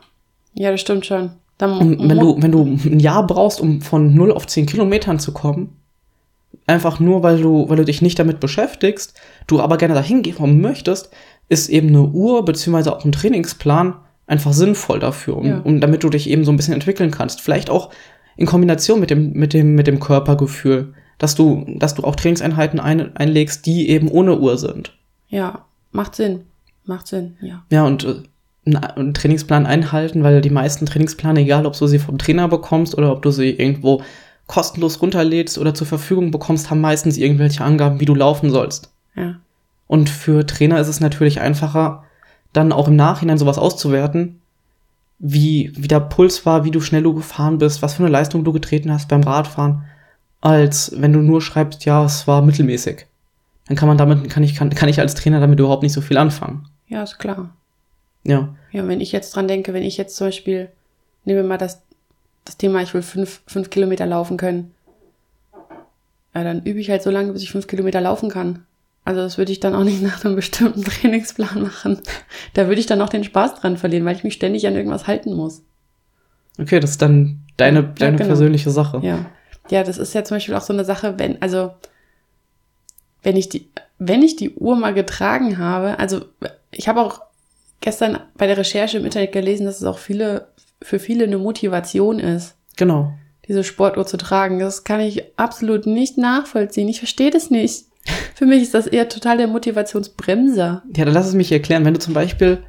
[0.54, 1.32] Ja, das stimmt schon.
[1.58, 5.32] Dann wenn du, wenn du ein Jahr brauchst, um von null auf zehn Kilometern zu
[5.32, 5.76] kommen,
[6.66, 9.14] einfach nur, weil du, weil du dich nicht damit beschäftigst,
[9.46, 11.10] du aber gerne dahin gehen möchtest,
[11.48, 13.94] ist eben eine Uhr beziehungsweise auch ein Trainingsplan
[14.26, 15.58] einfach sinnvoll dafür, um, ja.
[15.60, 17.40] um damit du dich eben so ein bisschen entwickeln kannst.
[17.40, 17.90] Vielleicht auch
[18.36, 22.80] in Kombination mit dem, mit dem, mit dem Körpergefühl, dass du, dass du auch Trainingseinheiten
[22.80, 24.96] ein, einlegst, die eben ohne Uhr sind.
[25.28, 26.42] Ja, macht Sinn.
[26.84, 27.64] Macht Sinn, ja.
[27.70, 32.18] Ja, und äh, einen Trainingsplan einhalten, weil die meisten Trainingspläne, egal ob du sie vom
[32.18, 34.02] Trainer bekommst oder ob du sie irgendwo
[34.46, 38.90] kostenlos runterlädst oder zur Verfügung bekommst, haben meistens irgendwelche Angaben, wie du laufen sollst.
[39.16, 39.36] Ja.
[39.86, 42.04] Und für Trainer ist es natürlich einfacher,
[42.56, 44.40] dann auch im Nachhinein sowas auszuwerten,
[45.18, 48.44] wie, wie der Puls war, wie du schnell du gefahren bist, was für eine Leistung
[48.44, 49.84] du getreten hast beim Radfahren,
[50.40, 53.06] als wenn du nur schreibst, ja, es war mittelmäßig.
[53.66, 56.00] Dann kann man damit, kann ich, kann, kann ich als Trainer damit überhaupt nicht so
[56.00, 56.68] viel anfangen.
[56.86, 57.50] Ja, ist klar.
[58.24, 58.54] Ja.
[58.72, 60.68] Ja, wenn ich jetzt dran denke, wenn ich jetzt zum Beispiel,
[61.24, 61.82] nehmen wir mal das,
[62.44, 64.72] das Thema, ich will fünf, fünf Kilometer laufen können,
[66.34, 68.64] ja, dann übe ich halt so lange, bis ich fünf Kilometer laufen kann.
[69.06, 72.00] Also das würde ich dann auch nicht nach einem bestimmten Trainingsplan machen.
[72.52, 75.06] Da würde ich dann auch den Spaß dran verlieren, weil ich mich ständig an irgendwas
[75.06, 75.62] halten muss.
[76.58, 78.28] Okay, das ist dann deine, ja, deine genau.
[78.28, 79.00] persönliche Sache.
[79.02, 79.26] Ja.
[79.70, 81.72] Ja, das ist ja zum Beispiel auch so eine Sache, wenn, also,
[83.22, 86.24] wenn ich die, wenn ich die Uhr mal getragen habe, also
[86.70, 87.20] ich habe auch
[87.80, 90.48] gestern bei der Recherche im Internet gelesen, dass es auch viele,
[90.82, 92.54] für viele eine Motivation ist.
[92.76, 93.12] Genau.
[93.48, 94.58] Diese Sportuhr zu tragen.
[94.58, 96.88] Das kann ich absolut nicht nachvollziehen.
[96.88, 97.86] Ich verstehe das nicht.
[98.34, 100.82] Für mich ist das eher total der Motivationsbremser.
[100.96, 101.84] Ja, dann lass es mich erklären.
[101.84, 102.62] Wenn du zum Beispiel,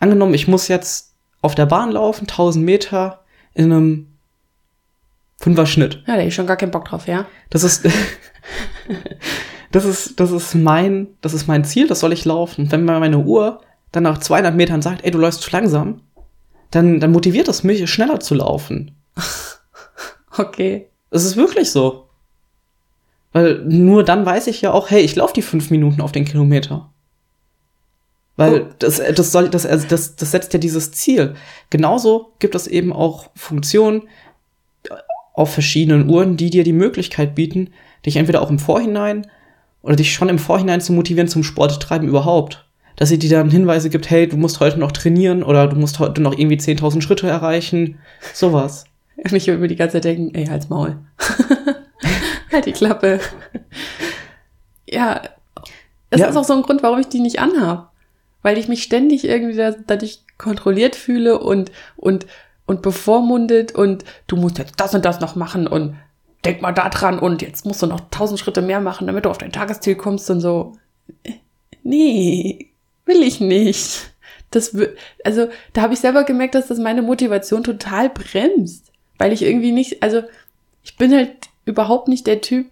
[0.00, 4.08] angenommen, ich muss jetzt auf der Bahn laufen, 1000 Meter in einem
[5.38, 6.02] Fünfer Schnitt.
[6.06, 7.26] Ja, da hab ich schon gar keinen Bock drauf, ja.
[7.50, 7.86] Das ist,
[9.72, 12.70] das ist, das ist mein, das ist mein Ziel, das soll ich laufen.
[12.70, 13.60] Wenn meine Uhr
[13.92, 16.00] dann nach 200 Metern sagt, ey, du läufst zu langsam,
[16.70, 18.92] dann, dann motiviert es mich, schneller zu laufen.
[20.36, 20.88] Okay.
[21.10, 22.03] Es ist wirklich so.
[23.34, 26.24] Weil nur dann weiß ich ja auch, hey, ich laufe die fünf Minuten auf den
[26.24, 26.88] Kilometer.
[28.36, 28.66] Weil Oh.
[28.78, 31.34] das, das soll, das, also das, das setzt ja dieses Ziel.
[31.68, 34.04] Genauso gibt es eben auch Funktionen
[35.34, 37.70] auf verschiedenen Uhren, die dir die Möglichkeit bieten,
[38.06, 39.26] dich entweder auch im Vorhinein
[39.82, 42.64] oder dich schon im Vorhinein zu motivieren zum Sporttreiben überhaupt.
[42.94, 45.98] Dass sie dir dann Hinweise gibt, hey, du musst heute noch trainieren oder du musst
[45.98, 47.98] heute noch irgendwie 10.000 Schritte erreichen.
[48.32, 48.84] Sowas.
[49.16, 50.98] Und ich würde mir die ganze Zeit denken, ey, halt's Maul.
[52.54, 53.20] halt die Klappe.
[54.88, 55.22] ja,
[56.10, 56.28] das Ja.
[56.28, 57.92] ist auch so ein Grund, warum ich die nicht anhab.
[58.42, 62.26] Weil ich mich ständig irgendwie da, dadurch kontrolliert fühle und, und,
[62.66, 65.96] und bevormundet und du musst jetzt das und das noch machen und
[66.44, 69.30] denk mal da dran und jetzt musst du noch tausend Schritte mehr machen, damit du
[69.30, 70.72] auf dein Tagesziel kommst und so.
[71.82, 72.70] Nee,
[73.06, 74.10] will ich nicht.
[74.50, 74.76] Das,
[75.24, 78.92] also, da habe ich selber gemerkt, dass das meine Motivation total bremst.
[79.18, 80.22] Weil ich irgendwie nicht, also,
[80.82, 81.30] ich bin halt
[81.64, 82.66] überhaupt nicht der Typ,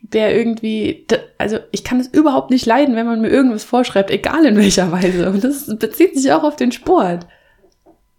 [0.00, 1.06] der irgendwie,
[1.38, 4.92] also, ich kann es überhaupt nicht leiden, wenn man mir irgendwas vorschreibt, egal in welcher
[4.92, 5.30] Weise.
[5.30, 7.26] Und das bezieht sich auch auf den Sport.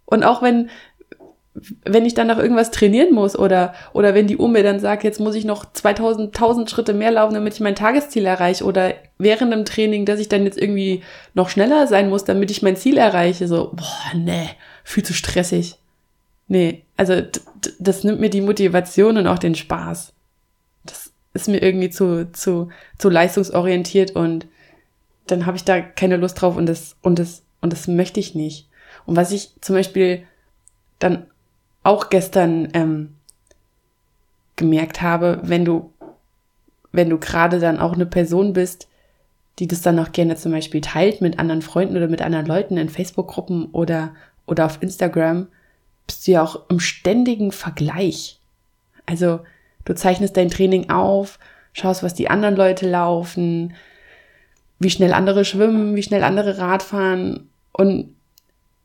[0.04, 0.68] Und auch wenn,
[1.84, 5.04] wenn ich dann noch irgendwas trainieren muss oder, oder wenn die Uhr mir dann sagt,
[5.04, 8.94] jetzt muss ich noch 2000, 1000 Schritte mehr laufen, damit ich mein Tagesziel erreiche oder
[9.18, 11.02] während dem Training, dass ich dann jetzt irgendwie
[11.34, 14.50] noch schneller sein muss, damit ich mein Ziel erreiche, so, boah, nee,
[14.84, 15.76] viel zu stressig.
[16.48, 17.22] Nee, also
[17.78, 20.12] das nimmt mir die Motivation und auch den Spaß.
[20.84, 24.46] Das ist mir irgendwie zu, zu, zu leistungsorientiert und
[25.26, 28.34] dann habe ich da keine Lust drauf und das, und das, und das möchte ich
[28.34, 28.68] nicht.
[29.06, 30.22] Und was ich zum Beispiel
[30.98, 31.26] dann
[31.82, 33.14] auch gestern ähm,
[34.54, 35.92] gemerkt habe, wenn du,
[36.92, 38.88] wenn du gerade dann auch eine Person bist,
[39.58, 42.76] die das dann auch gerne zum Beispiel teilt mit anderen Freunden oder mit anderen Leuten
[42.76, 44.14] in Facebook-Gruppen oder,
[44.46, 45.48] oder auf Instagram,
[46.06, 48.40] bist du ja auch im ständigen Vergleich.
[49.06, 49.40] Also
[49.84, 51.38] du zeichnest dein Training auf,
[51.72, 53.74] schaust, was die anderen Leute laufen,
[54.78, 58.14] wie schnell andere schwimmen, wie schnell andere Radfahren und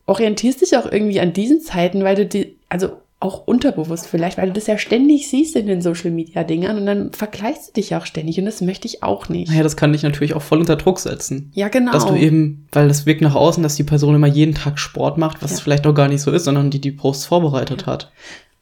[0.05, 4.47] orientierst dich auch irgendwie an diesen Zeiten, weil du die, also auch unterbewusst vielleicht, weil
[4.47, 7.95] du das ja ständig siehst in den Social Media Dingern und dann vergleichst du dich
[7.95, 9.49] auch ständig und das möchte ich auch nicht.
[9.49, 11.51] Naja, das kann dich natürlich auch voll unter Druck setzen.
[11.53, 11.91] Ja, genau.
[11.91, 15.19] Dass du eben, weil das wirkt nach außen, dass die Person immer jeden Tag Sport
[15.19, 15.57] macht, was Ja.
[15.59, 18.11] vielleicht auch gar nicht so ist, sondern die die Posts vorbereitet hat.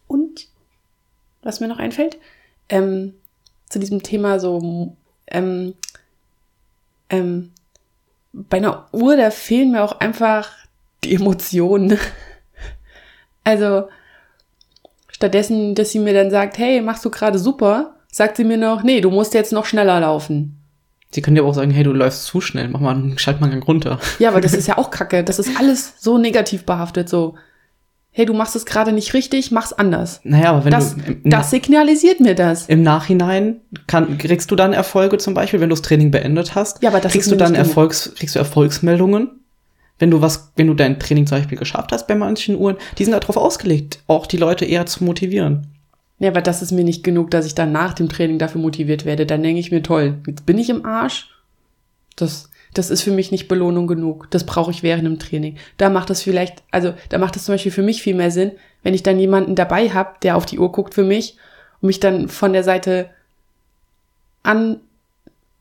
[0.08, 0.48] Und
[1.42, 2.18] was mir noch einfällt,
[2.68, 3.14] ähm,
[3.70, 4.94] zu diesem Thema so,
[5.28, 5.74] ähm,
[7.10, 7.52] ähm,
[8.34, 10.52] bei einer Uhr, da fehlen mir auch einfach
[11.04, 11.98] die Emotionen.
[13.46, 13.88] Also,
[15.20, 18.84] stattdessen, dass sie mir dann sagt, hey, machst du gerade super, sagt sie mir noch,
[18.84, 20.56] nee, du musst jetzt noch schneller laufen.
[21.12, 23.42] Sie können dir aber auch sagen, hey, du läufst zu schnell, mach mal, einen- schalt
[23.42, 24.00] mal einen Gang runter.
[24.20, 25.24] Ja, aber das ist ja auch kacke.
[25.26, 27.36] Das ist alles so negativ behaftet, so,
[28.12, 30.22] hey, du machst es gerade nicht richtig, mach's anders.
[30.24, 32.68] Naja, aber wenn Das, du im, das signalisiert mir das.
[32.68, 36.82] im Nachhinein kann, kriegst du dann Erfolge zum Beispiel, wenn du das Training beendet hast.
[36.82, 37.56] Ja, aber das kriegst ist du dann.
[37.56, 39.32] Erfolgs, kriegst du Erfolgsmeldungen,
[40.00, 43.04] wenn du was, wenn du dein Training zum Beispiel geschafft hast bei manchen Uhren, die
[43.04, 45.68] sind darauf ausgelegt, auch die Leute eher zu motivieren.
[46.20, 49.06] Ja, aber das ist mir nicht genug, dass ich dann nach dem Training dafür motiviert
[49.06, 49.26] werde.
[49.26, 51.30] Dann denke ich mir, toll, jetzt bin ich im Arsch.
[52.18, 54.30] Das, das ist für mich nicht Belohnung genug.
[54.32, 55.56] Das brauche ich während dem Training.
[55.78, 58.52] Da macht das vielleicht, also da macht es zum Beispiel für mich viel mehr Sinn,
[58.84, 61.38] wenn ich dann jemanden dabei habe, der auf die Uhr guckt für mich
[61.82, 63.10] und mich dann von der Seite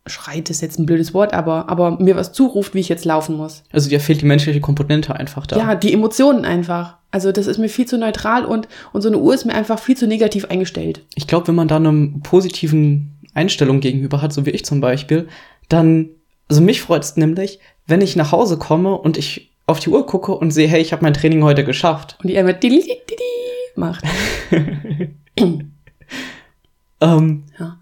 [0.08, 3.36] anschreit, ist jetzt ein blödes Wort, aber, aber mir was zuruft, wie ich jetzt laufen
[3.36, 3.62] muss.
[3.72, 5.58] Also dir fehlt die menschliche Komponente einfach da.
[5.58, 6.96] Ja, die Emotionen einfach.
[7.10, 9.78] Also das ist mir viel zu neutral und, und so eine Uhr ist mir einfach
[9.78, 11.04] viel zu negativ eingestellt.
[11.14, 15.28] Ich glaube, wenn man da eine positiven Einstellung gegenüber hat, so wie ich zum Beispiel,
[15.68, 16.08] dann,
[16.48, 20.06] also mich freut es nämlich, wenn ich nach Hause komme und ich auf die Uhr
[20.06, 22.16] gucke und sehe, hey, ich habe mein Training heute geschafft.
[22.22, 22.58] Und die einmal
[23.76, 24.04] macht.
[27.00, 27.78] Ähm, Ja.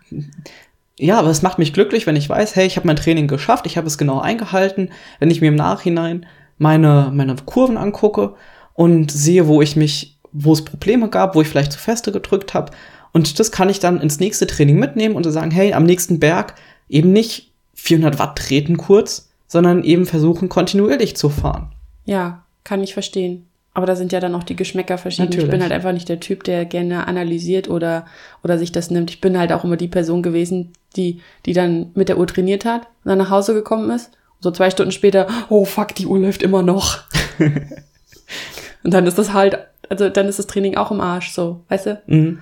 [0.98, 3.66] Ja, aber es macht mich glücklich, wenn ich weiß, hey, ich habe mein Training geschafft,
[3.66, 4.90] ich habe es genau eingehalten.
[5.18, 6.26] Wenn ich mir im Nachhinein
[6.58, 8.34] meine, meine Kurven angucke
[8.72, 12.54] und sehe, wo ich mich, wo es Probleme gab, wo ich vielleicht zu feste gedrückt
[12.54, 12.72] habe.
[13.12, 16.54] Und das kann ich dann ins nächste Training mitnehmen und sagen, hey, am nächsten Berg
[16.88, 21.72] eben nicht 400 Watt treten kurz, sondern eben versuchen, kontinuierlich zu fahren.
[22.04, 23.45] Ja, kann ich verstehen.
[23.76, 25.28] Aber da sind ja dann auch die Geschmäcker verschieden.
[25.32, 25.62] Ich bin Natürlich.
[25.64, 28.06] halt einfach nicht der Typ, der gerne analysiert oder,
[28.42, 29.10] oder sich das nimmt.
[29.10, 32.64] Ich bin halt auch immer die Person gewesen, die, die dann mit der Uhr trainiert
[32.64, 34.12] hat und dann nach Hause gekommen ist.
[34.40, 37.00] So zwei Stunden später, oh fuck, die Uhr läuft immer noch.
[38.82, 39.58] Und dann ist das halt,
[39.90, 42.02] also dann ist das Training auch im Arsch, so, weißt du?
[42.06, 42.40] Mhm.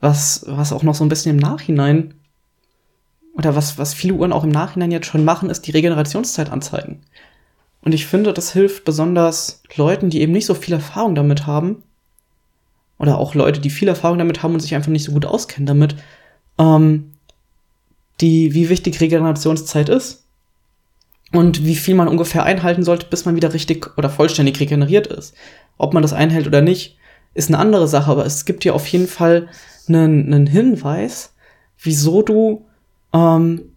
[0.00, 2.14] Was, was auch noch so ein bisschen im Nachhinein,
[3.34, 7.02] oder was, was viele Uhren auch im Nachhinein jetzt schon machen, ist die Regenerationszeit anzeigen.
[7.84, 11.82] Und ich finde, das hilft besonders Leuten, die eben nicht so viel Erfahrung damit haben,
[12.98, 15.66] oder auch Leute, die viel Erfahrung damit haben und sich einfach nicht so gut auskennen
[15.66, 15.96] damit,
[16.58, 17.12] ähm,
[18.20, 20.24] die, wie wichtig Regenerationszeit ist.
[21.32, 25.34] Und wie viel man ungefähr einhalten sollte, bis man wieder richtig oder vollständig regeneriert ist.
[25.76, 26.96] Ob man das einhält oder nicht,
[27.34, 29.48] ist eine andere Sache, aber es gibt dir auf jeden Fall
[29.88, 31.34] einen, einen Hinweis,
[31.82, 32.66] wieso du
[33.12, 33.73] ähm,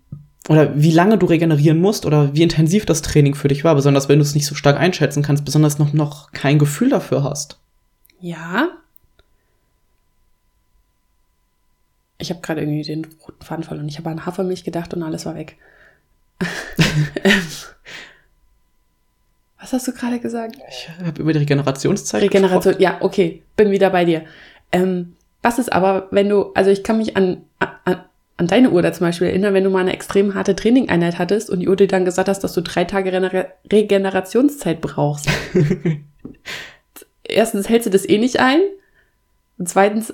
[0.47, 4.07] oder wie lange du regenerieren musst oder wie intensiv das Training für dich war, besonders
[4.10, 7.60] wenn du es nicht so stark einschätzen kannst, besonders noch, noch kein Gefühl dafür hast.
[8.19, 8.69] Ja.
[12.17, 13.88] Ich habe gerade irgendwie den roten Faden verloren.
[13.88, 15.57] Ich habe an Hafermilch gedacht und alles war weg.
[19.60, 20.55] Was hast du gerade gesagt?
[20.69, 24.23] Ich habe über die Regenerationszeit Regeneration, ja, okay, bin wieder bei dir.
[24.71, 28.03] Ähm, was ist aber, wenn du, also ich kann mich an, an,
[28.38, 31.50] an deine Uhr da zum Beispiel erinnern, wenn du mal eine extrem harte Trainingeinheit hattest
[31.50, 35.28] und die Uhr dir dann gesagt hast, dass du drei Tage Regener Regenerationszeit brauchst.
[37.23, 38.60] Erstens hältst du das eh nicht ein.
[39.58, 40.13] Und zweitens,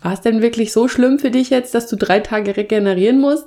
[0.00, 3.46] war es denn wirklich so schlimm für dich jetzt, dass du drei Tage regenerieren musst?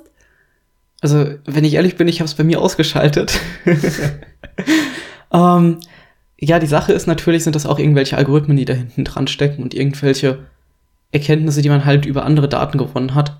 [1.00, 3.38] Also, wenn ich ehrlich bin, ich habe es bei mir ausgeschaltet.
[5.32, 5.78] ähm,
[6.40, 9.62] ja, die Sache ist natürlich, sind das auch irgendwelche Algorithmen, die da hinten dran stecken
[9.62, 10.46] und irgendwelche
[11.12, 13.38] Erkenntnisse, die man halt über andere Daten gewonnen hat.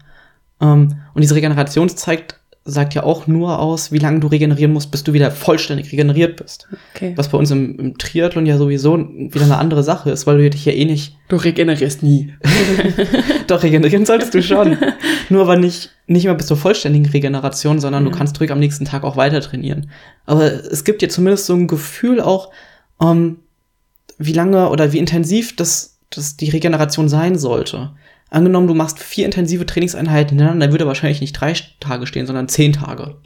[0.61, 5.03] Ähm, und diese Regenerationszeit sagt ja auch nur aus, wie lange du regenerieren musst, bis
[5.03, 6.69] du wieder vollständig regeneriert bist.
[6.95, 7.15] Okay.
[7.17, 10.51] Was bei uns im, im Triathlon ja sowieso wieder eine andere Sache ist, weil du
[10.51, 11.17] dich ja eh nicht.
[11.29, 12.35] Du regenerierst nie.
[13.47, 14.77] Doch, regenerieren solltest du schon.
[15.31, 18.11] nur aber nicht, nicht immer bis zur vollständigen Regeneration, sondern Ja.
[18.11, 19.91] du kannst ruhig am nächsten Tag auch weiter trainieren.
[20.27, 22.51] Aber es gibt dir zumindest so ein Gefühl auch,
[23.01, 23.39] ähm,
[24.19, 27.93] wie lange oder wie intensiv das, das die Regeneration sein sollte.
[28.31, 32.49] Angenommen, du machst vier intensive Trainingseinheiten hintereinander, dann würde wahrscheinlich nicht drei Tage stehen, sondern
[32.49, 33.17] zehn Tage.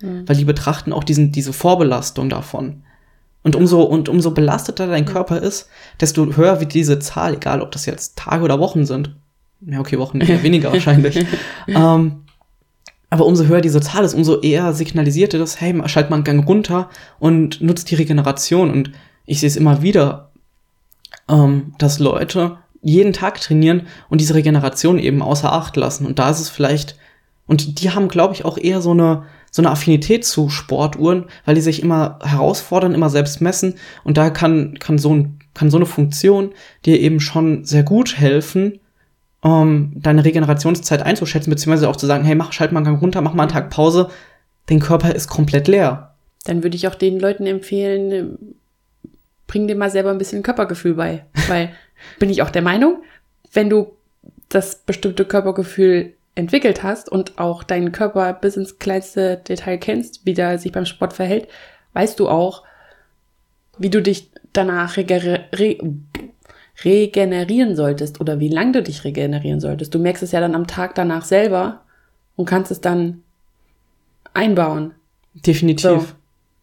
[0.00, 0.26] Mhm.
[0.26, 2.82] Weil die betrachten auch diesen, diese Vorbelastung davon.
[3.42, 5.68] Und umso, und umso belasteter dein Körper ist,
[6.00, 9.16] desto höher wird diese Zahl, egal ob das jetzt Tage oder Wochen sind.
[9.60, 11.24] Ja, okay, Wochen eher weniger wahrscheinlich.
[11.66, 12.24] ähm,
[13.10, 16.24] aber umso höher diese Zahl ist, umso eher signalisiert dir das, hey, schalt mal einen
[16.24, 18.70] Gang runter und nutzt die Regeneration.
[18.70, 18.90] Und
[19.24, 20.30] ich sehe es immer wieder,
[21.28, 26.06] ähm, dass Leute jeden Tag trainieren und diese Regeneration eben außer Acht lassen.
[26.06, 26.96] Und da ist es vielleicht,
[27.46, 31.54] und die haben, glaube ich, auch eher so eine, so eine Affinität zu Sportuhren, weil
[31.54, 33.74] die sich immer herausfordern, immer selbst messen.
[34.04, 36.50] Und da kann, kann so ein, kann so eine Funktion
[36.84, 38.80] dir eben schon sehr gut helfen,
[39.42, 43.20] ähm, deine Regenerationszeit einzuschätzen, beziehungsweise auch zu sagen, hey, mach, schalt mal einen Gang runter,
[43.20, 44.10] mach mal einen Tag Pause.
[44.66, 46.14] Dein Körper ist komplett leer.
[46.44, 48.38] Dann würde ich auch den Leuten empfehlen, ähm,
[49.46, 51.24] bring dir mal selber ein bisschen Körpergefühl bei.
[51.48, 51.70] Weil,
[52.18, 53.02] bin ich auch der Meinung,
[53.52, 53.92] wenn du
[54.48, 60.34] das bestimmte Körpergefühl entwickelt hast und auch deinen Körper bis ins kleinste Detail kennst, wie
[60.34, 61.48] der sich beim Sport verhält,
[61.94, 62.62] weißt du auch,
[63.78, 65.78] wie du dich danach reger re
[66.84, 69.92] regenerieren solltest oder wie lang du dich regenerieren solltest.
[69.94, 71.80] Du merkst es ja dann am Tag danach selber
[72.36, 73.24] und kannst es dann
[74.32, 74.94] einbauen.
[75.34, 75.82] Definitiv.
[75.82, 76.06] So.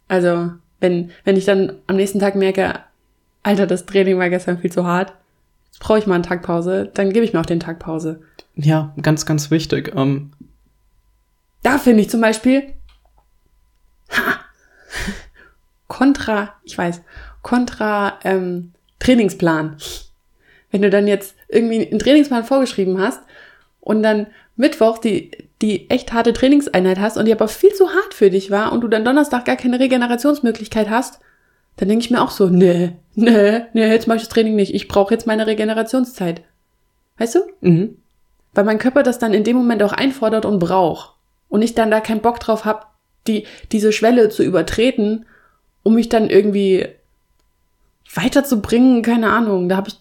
[0.08, 2.80] Also, wenn, wenn ich dann am nächsten Tag merke,
[3.44, 5.14] Alter, das Training war gestern viel zu hart,
[5.80, 8.22] brauche ich mal einen Tag Pause, dann gebe ich mir auch den Tag Pause.
[8.56, 9.94] Ja, ganz, ganz wichtig.
[9.96, 10.32] Ähm,
[11.64, 12.74] Da finde ich zum Beispiel
[14.12, 14.40] ha,
[15.88, 17.02] kontra, ich weiß,
[17.42, 19.78] kontra ähm, Trainingsplan.
[20.72, 23.22] Wenn du dann jetzt irgendwie einen Trainingsplan vorgeschrieben hast
[23.82, 28.14] und dann Mittwoch die, die echt harte Trainingseinheit hast und die aber viel zu hart
[28.14, 31.20] für dich war und du dann Donnerstag gar keine Regenerationsmöglichkeit hast,
[31.78, 34.74] dann denke ich mir auch so, nee, nee, nee, jetzt mache ich das Training nicht.
[34.74, 36.42] Ich brauche jetzt meine Regenerationszeit.
[37.18, 37.40] Weißt du?
[37.62, 37.98] mhm.
[38.54, 41.14] weil mein Körper das dann in dem Moment auch einfordert und braucht
[41.48, 42.82] und ich dann da keinen Bock drauf habe,
[43.28, 45.26] die diese Schwelle zu übertreten,
[45.84, 46.88] um mich dann irgendwie
[48.14, 49.96] weiterzubringen, keine Ahnung, da habe ich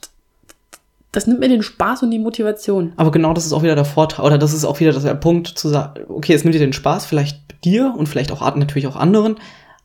[1.14, 2.92] das nimmt mir den Spaß und die Motivation.
[2.96, 5.46] Aber genau das ist auch wieder der Vorteil, oder das ist auch wieder der Punkt
[5.46, 8.96] zu sagen, okay, es nimmt dir den Spaß, vielleicht dir und vielleicht auch natürlich auch
[8.96, 9.36] anderen,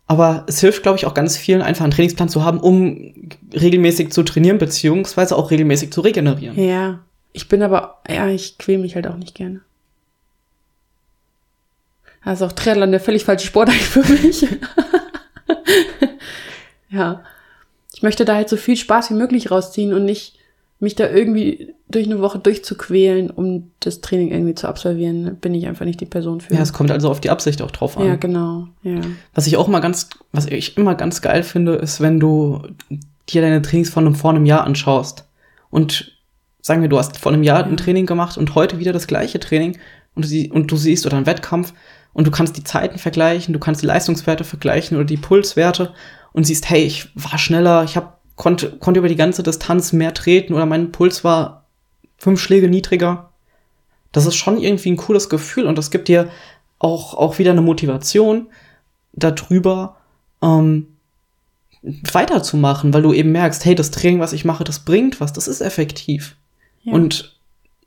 [0.10, 3.14] aber es hilft, glaube ich, auch ganz vielen, einfach einen Trainingsplan zu haben, um
[3.54, 6.60] regelmäßig zu trainieren, beziehungsweise auch regelmäßig zu regenerieren.
[6.60, 9.62] Ja, ich bin aber ja, ich quäl mich halt auch nicht gerne.
[12.24, 14.48] Also auch Triathlon der völlig falsche Sport eigentlich für mich.
[16.90, 17.24] ja.
[17.94, 20.39] Ich möchte da halt so viel Spaß wie möglich rausziehen und nicht
[20.80, 25.38] mich da irgendwie durch eine Woche durchzuquälen, um das Training irgendwie zu absolvieren.
[25.42, 26.54] Bin ich einfach nicht die Person für.
[26.54, 28.08] Ja, es kommt also auf die Absicht auch drauf an.
[28.08, 28.68] ja genau.
[28.84, 29.02] Ja.
[29.34, 32.62] Was ich auch mal ganz, was ich immer ganz geil finde, ist, wenn du
[33.28, 35.26] dir deine Trainings von einem, vor einem Jahr anschaust
[35.70, 36.18] und
[36.62, 39.40] sagen wir, du hast vor einem Jahr ein Training gemacht und heute wieder das gleiche
[39.40, 39.78] Training
[40.16, 41.74] und du, sie, und du siehst oder einen Wettkampf
[42.14, 45.94] und du kannst die Zeiten vergleichen, du kannst die Leistungswerte vergleichen oder die Pulswerte
[46.34, 50.14] und siehst, hey, ich war schneller, ich hab, konnte, konnte über die ganze Distanz mehr
[50.14, 51.66] treten oder mein Puls war
[52.18, 53.32] fünf Schläge niedriger.
[54.14, 56.30] Das ist schon irgendwie ein cooles Gefühl und das gibt dir
[56.80, 58.48] auch, auch wieder eine Motivation
[59.12, 59.98] darüber,
[60.42, 60.88] ähm,
[61.82, 65.50] weiterzumachen, weil du eben merkst, hey, das Training, was ich mache, das bringt was, das
[65.50, 66.38] ist effektiv.
[66.84, 66.94] Ja.
[66.94, 67.38] Und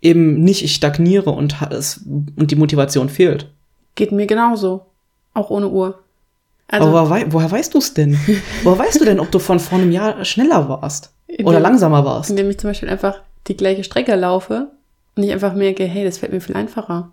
[0.03, 2.03] eben nicht, ich stagniere und, es,
[2.37, 3.51] und die Motivation fehlt.
[3.95, 4.85] Geht mir genauso.
[5.33, 6.02] Auch ohne Uhr.
[6.73, 8.19] Also, Aber woher, woher weißt du es denn?
[8.65, 11.13] woher weißt du denn, ob du von vor einem Jahr schneller warst?
[11.45, 12.31] Oder dem, langsamer warst?
[12.31, 14.69] Indem ich zum Beispiel einfach die gleiche Strecke laufe
[15.15, 17.11] und ich einfach merke, hey, das fällt mir viel einfacher.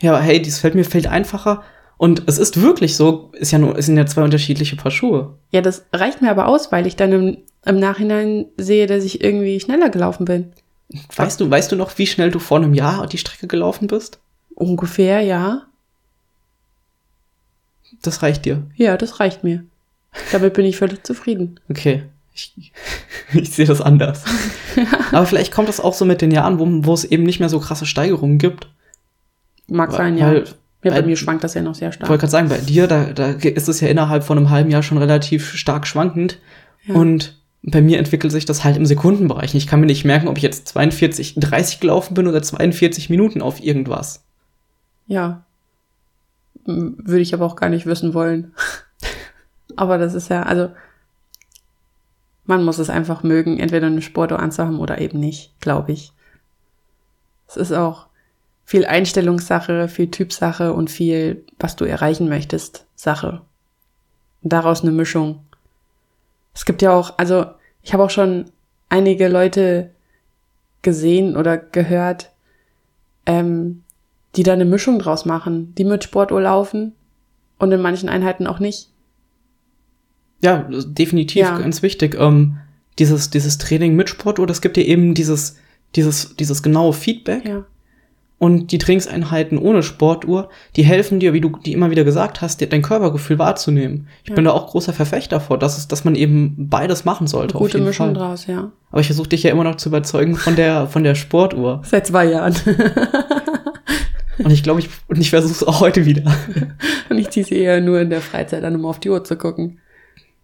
[0.00, 1.62] Ja, hey, das fällt mir viel einfacher.
[1.98, 5.34] Und es ist wirklich so, ist ja nur, es sind ja zwei unterschiedliche Paar Schuhe.
[5.52, 9.22] Ja, das reicht mir aber aus, weil ich dann im, im Nachhinein sehe, dass ich
[9.22, 10.52] irgendwie schneller gelaufen bin.
[11.14, 14.18] Weißt du, weißt du noch, wie schnell du vor einem Jahr die Strecke gelaufen bist?
[14.56, 15.62] Ungefähr, ja.
[18.02, 18.62] Das reicht dir?
[18.76, 19.64] Ja, das reicht mir.
[20.32, 21.60] Damit bin ich völlig zufrieden.
[21.68, 22.04] Okay.
[22.34, 22.72] Ich,
[23.32, 24.24] ich sehe das anders.
[25.12, 27.48] Aber vielleicht kommt das auch so mit den Jahren, wo, wo es eben nicht mehr
[27.48, 28.68] so krasse Steigerungen gibt.
[29.68, 30.32] Mag sein, ja.
[30.32, 30.44] Ja,
[30.82, 32.04] bei, bei mir schwankt das ja noch sehr stark.
[32.04, 34.70] Ich wollte gerade sagen, bei dir, da, da ist es ja innerhalb von einem halben
[34.70, 36.38] Jahr schon relativ stark schwankend.
[36.86, 36.94] Ja.
[36.94, 39.54] Und bei mir entwickelt sich das halt im Sekundenbereich.
[39.54, 43.42] Ich kann mir nicht merken, ob ich jetzt 42, 30 gelaufen bin oder 42 Minuten
[43.42, 44.22] auf irgendwas.
[45.08, 45.44] Ja.
[46.66, 48.54] Würde ich aber auch gar nicht wissen wollen.
[49.76, 50.70] aber das ist ja, also,
[52.44, 56.12] man muss es einfach mögen, entweder eine Sportuhr anzuhaben oder eben nicht, glaube ich.
[57.48, 58.06] Es ist auch,
[58.66, 63.42] viel Einstellungssache, viel Typsache und viel, was du erreichen möchtest, Sache.
[64.42, 65.44] Und daraus eine Mischung.
[66.52, 67.46] Es gibt ja auch, also
[67.82, 68.50] ich habe auch schon
[68.88, 69.90] einige Leute
[70.82, 72.32] gesehen oder gehört,
[73.24, 73.84] ähm,
[74.36, 76.92] die da eine Mischung draus machen, die mit Sportuhr laufen
[77.58, 78.90] und in manchen Einheiten auch nicht.
[80.42, 81.58] Ja, definitiv ja.
[81.58, 82.16] ganz wichtig.
[82.18, 82.58] Ähm,
[82.98, 85.56] dieses, dieses Training mit Sportuhr, das gibt dir eben dieses,
[85.94, 87.46] dieses, dieses genaue Feedback.
[87.46, 87.64] Ja.
[88.38, 92.60] Und die Trainingseinheiten ohne Sportuhr, die helfen dir, wie du die immer wieder gesagt hast,
[92.60, 94.08] dein Körpergefühl wahrzunehmen.
[94.24, 94.34] Ich ja.
[94.34, 97.54] bin da auch großer Verfechter vor, dass, es, dass man eben beides machen sollte.
[97.54, 98.14] Eine gute Mischung Fall.
[98.14, 98.72] draus, ja.
[98.90, 101.80] Aber ich versuche dich ja immer noch zu überzeugen von der, von der Sportuhr.
[101.84, 102.54] Seit zwei Jahren.
[104.38, 106.22] und ich glaube, ich, und ich versuche es auch heute wieder.
[107.08, 109.36] und ich ziehe sie eher nur in der Freizeit an, um auf die Uhr zu
[109.36, 109.78] gucken.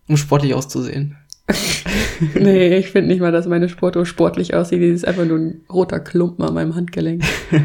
[0.08, 1.16] Um sportlich auszusehen.
[2.34, 4.80] nee, ich finde nicht mal, dass meine Sportuhr sportlich aussieht.
[4.80, 7.22] Die ist einfach nur ein roter Klumpen an meinem Handgelenk.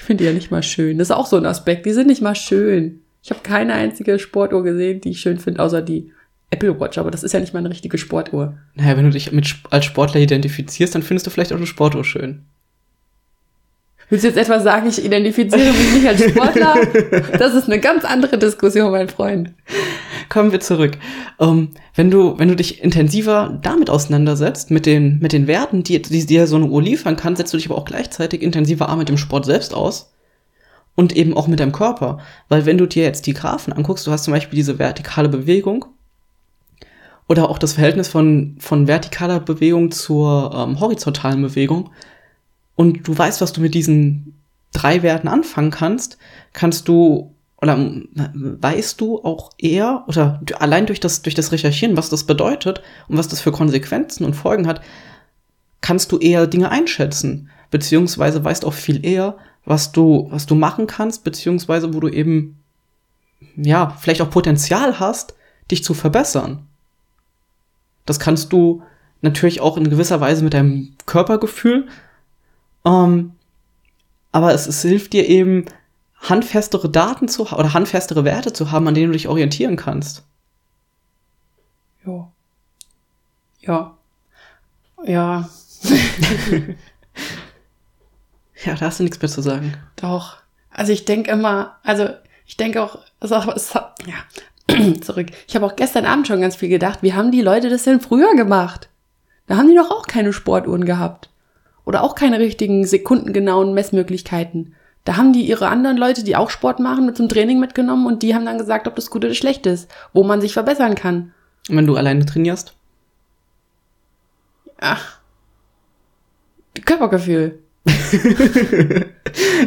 [0.00, 0.96] Ich finde die ja nicht mal schön.
[0.96, 1.84] Das ist auch so ein Aspekt.
[1.84, 3.00] Die sind nicht mal schön.
[3.22, 6.10] Ich habe keine einzige Sportuhr gesehen, die ich schön finde, außer die
[6.48, 6.96] Apple Watch.
[6.96, 8.56] Aber das ist ja nicht mal eine richtige Sportuhr.
[8.74, 12.02] Naja, wenn du dich mit, als Sportler identifizierst, dann findest du vielleicht auch eine Sportuhr
[12.02, 12.46] schön.
[14.10, 16.74] Willst du jetzt etwa sagen, ich identifiziere mich nicht als Sportler?
[17.38, 19.52] Das ist eine ganz andere Diskussion, mein Freund
[20.30, 20.96] kommen wir zurück.
[21.38, 26.00] Ähm, wenn du, wenn du dich intensiver damit auseinandersetzt, mit den, mit den Werten, die,
[26.00, 29.10] die dir so eine Uhr liefern kann, setzt du dich aber auch gleichzeitig intensiver mit
[29.10, 30.14] dem Sport selbst aus
[30.94, 32.20] und eben auch mit deinem Körper.
[32.48, 35.84] Weil wenn du dir jetzt die Graphen anguckst, du hast zum Beispiel diese vertikale Bewegung
[37.28, 41.90] oder auch das Verhältnis von, von vertikaler Bewegung zur ähm, horizontalen Bewegung
[42.80, 44.40] und du weißt, was du mit diesen
[44.72, 46.16] drei Werten anfangen kannst,
[46.54, 52.08] kannst du oder weißt du auch eher, oder allein durch das, durch das Recherchieren, was
[52.08, 54.80] das bedeutet und was das für Konsequenzen und Folgen hat,
[55.82, 60.86] kannst du eher Dinge einschätzen, beziehungsweise weißt auch viel eher, was du, was du machen
[60.86, 62.60] kannst, beziehungsweise wo du eben,
[63.56, 65.34] ja, vielleicht auch Potenzial hast,
[65.70, 66.66] dich zu verbessern.
[68.06, 68.82] Das kannst du
[69.20, 71.86] natürlich auch in gewisser Weise mit deinem Körpergefühl,
[72.84, 73.32] ähm,
[74.32, 75.66] aber es, es hilft dir eben,
[76.20, 80.22] handfestere Daten zu oder handfestere Werte zu haben, an denen du dich orientieren kannst.
[82.04, 82.30] Ja.
[83.60, 83.96] Ja.
[85.04, 85.48] Ja.
[88.64, 89.74] ja, da hast du nichts mehr zu sagen.
[89.96, 90.36] Doch.
[90.70, 92.10] Also ich denke immer, also
[92.46, 94.16] ich denke auch, also, ja,
[95.00, 95.28] zurück.
[95.48, 98.00] Ich habe auch gestern Abend schon ganz viel gedacht, wie haben die Leute das denn
[98.00, 98.88] früher gemacht?
[99.46, 101.30] Da haben die doch auch keine Sportuhren gehabt.
[101.84, 104.74] Oder auch keine richtigen sekundengenauen Messmöglichkeiten.
[105.04, 108.22] Da haben die ihre anderen Leute, die auch Sport machen, mit zum Training mitgenommen und
[108.22, 111.32] die haben dann gesagt, ob das gut oder schlecht ist, wo man sich verbessern kann.
[111.68, 112.74] Und wenn du alleine trainierst?
[114.80, 115.18] Ach.
[116.84, 117.58] Körpergefühl.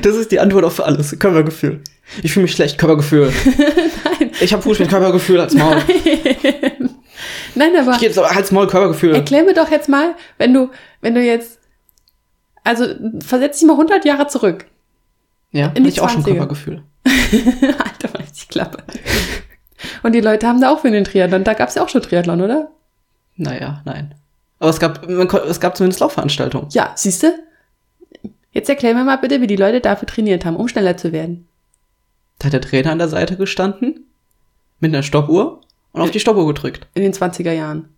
[0.01, 1.17] das ist die Antwort auf alles.
[1.17, 1.81] Körpergefühl.
[2.21, 3.31] Ich fühle mich schlecht, Körpergefühl.
[4.19, 4.31] Nein.
[4.39, 5.75] Ich habe Fuß mit Körpergefühl als Maul.
[5.75, 6.89] Nein.
[7.55, 9.15] Nein, aber Ich gehe jetzt aber Hals, Maul, Körpergefühl.
[9.15, 10.69] erklär mir doch jetzt mal, wenn du,
[11.01, 11.59] wenn du jetzt,
[12.63, 12.85] also
[13.19, 14.65] versetz dich mal 100 Jahre zurück.
[15.51, 16.25] Ja, in die ich auch schon 20er.
[16.25, 16.83] Körpergefühl.
[17.05, 18.83] Alter, weiß die Klappe.
[20.01, 21.43] Und die Leute haben da auch für den Triathlon.
[21.43, 22.71] Da gab es ja auch schon Triathlon, oder?
[23.35, 24.15] Naja, nein.
[24.59, 26.69] Aber es gab, es gab zumindest Laufveranstaltungen.
[26.71, 27.33] Ja, siehst du?
[28.51, 31.47] Jetzt erklär mir mal bitte, wie die Leute dafür trainiert haben, um schneller zu werden.
[32.39, 34.05] Da hat der Trainer an der Seite gestanden,
[34.79, 35.61] mit einer Stoppuhr
[35.91, 36.87] und auf die Stoppuhr gedrückt.
[36.93, 37.89] In den 20er Jahren.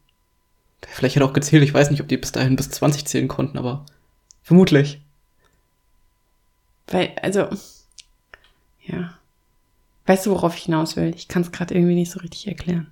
[0.88, 3.28] Vielleicht hat er auch gezählt, ich weiß nicht, ob die bis dahin bis 20 zählen
[3.28, 3.86] konnten, aber
[4.46, 5.02] vermutlich.
[6.88, 7.50] Weil, also,
[8.86, 9.16] ja.
[10.06, 11.12] Weißt du, worauf ich hinaus will?
[11.16, 12.92] Ich kann es gerade irgendwie nicht so richtig erklären.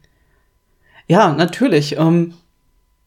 [1.07, 1.95] Ja, natürlich.
[1.97, 2.33] Ähm,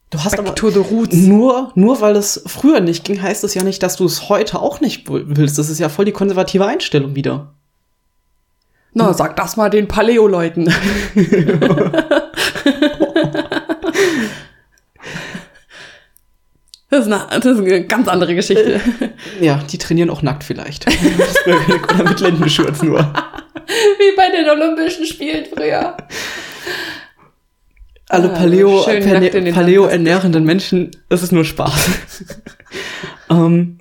[0.09, 1.13] du hast aber the roots.
[1.13, 4.61] nur, nur weil es früher nicht ging, heißt es ja nicht, dass du es heute
[4.61, 5.57] auch nicht willst.
[5.57, 7.53] Das ist ja voll die konservative Einstellung wieder.
[8.93, 10.73] Na, sag das mal den Paleo-Leuten.
[16.89, 18.79] Das ist, eine, das ist eine ganz andere Geschichte.
[19.41, 20.85] Ja, die trainieren auch nackt vielleicht.
[21.95, 22.99] Oder mit Lendenschurz nur.
[22.99, 25.97] Wie bei den Olympischen Spielen früher.
[28.09, 31.89] Alle Ah, Paleo, Paleo, Paleo ernährenden Menschen, das ist nur Spaß.
[33.31, 33.79] ähm,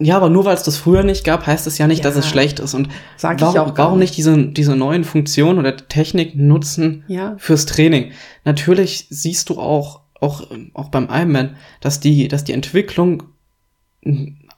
[0.00, 2.20] ja, aber nur weil es das früher nicht gab, heißt es ja nicht, dass Ja.
[2.20, 2.74] es schlecht ist.
[2.74, 4.16] Und Sag ich warum, auch gar warum nicht.
[4.16, 7.36] diese, diese neuen Funktionen oder Techniken nutzen Ja.
[7.38, 8.10] fürs Training?
[8.44, 13.24] Natürlich siehst du auch, auch, auch beim Ironman, dass die, dass die Entwicklung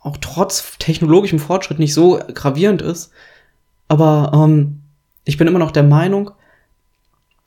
[0.01, 3.11] auch trotz technologischem Fortschritt nicht so gravierend ist.
[3.89, 4.83] Aber ähm,
[5.25, 6.31] ich bin immer noch der Meinung,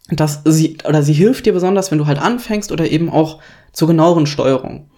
[0.10, 3.42] dass sie oder sie hilft dir besonders, wenn du halt anfängst oder eben auch
[3.72, 4.90] zur genaueren Steuerung.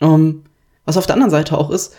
[0.00, 0.44] Ähm,
[0.84, 1.94] was auf der anderen Seite auch ist,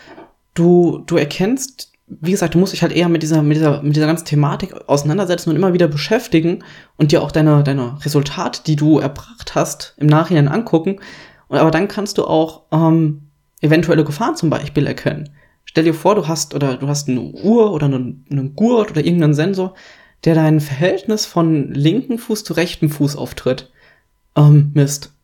[0.54, 3.96] du du erkennst, wie gesagt, du musst dich halt eher mit dieser mit dieser mit
[3.96, 6.64] dieser ganzen Thematik auseinandersetzen und immer wieder beschäftigen
[6.98, 11.00] und dir auch deine deine Resultate, die du erbracht hast, im Nachhinein angucken.
[11.48, 13.30] Und aber dann kannst du auch ähm,
[13.62, 15.30] eventuelle Gefahren zum Beispiel erkennen.
[15.66, 19.04] Stell dir vor, du hast oder du hast eine Uhr oder einen, einen Gurt oder
[19.04, 19.74] irgendeinen Sensor,
[20.24, 23.72] der dein Verhältnis von linken Fuß zu rechtem Fuß auftritt,
[24.36, 25.15] ähm, misst.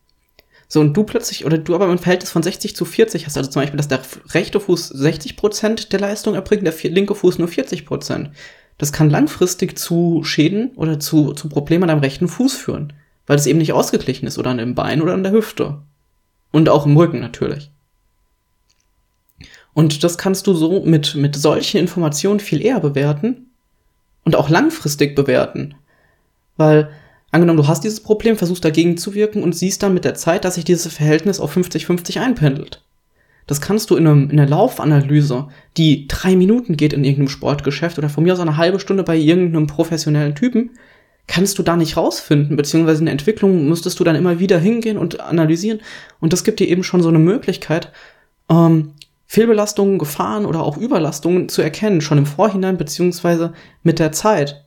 [0.72, 3.50] So, und du plötzlich, oder du aber ein Verhältnis von 60 zu 40 hast, also
[3.50, 4.00] zum Beispiel, dass der
[4.30, 8.30] rechte Fuß 60 Prozent der Leistung erbringt, der linke Fuß nur 40 Prozent.
[8.78, 12.94] Das kann langfristig zu Schäden oder zu, zu Problemen an deinem rechten Fuß führen,
[13.26, 15.82] weil es eben nicht ausgeglichen ist, oder an dem Bein oder an der Hüfte.
[16.52, 17.70] Und auch im Rücken natürlich.
[19.74, 23.50] Und das kannst du so mit, mit solchen Informationen viel eher bewerten
[24.24, 25.74] und auch langfristig bewerten.
[26.56, 26.90] Weil,
[27.32, 30.44] angenommen, du hast dieses Problem, versuchst dagegen zu wirken und siehst dann mit der Zeit,
[30.44, 32.82] dass sich dieses Verhältnis auf 50-50 einpendelt.
[33.48, 37.98] Das kannst du in, einem, in einer Laufanalyse, die drei Minuten geht in irgendeinem Sportgeschäft
[37.98, 40.70] oder von mir aus eine halbe Stunde bei irgendeinem professionellen Typen,
[41.26, 44.98] kannst du da nicht rausfinden, beziehungsweise in der Entwicklung müsstest du dann immer wieder hingehen
[44.98, 45.80] und analysieren.
[46.20, 47.90] Und das gibt dir eben schon so eine Möglichkeit,
[48.48, 48.92] ähm,
[49.26, 54.61] Fehlbelastungen, Gefahren oder auch Überlastungen zu erkennen, schon im Vorhinein, beziehungsweise mit der Zeit.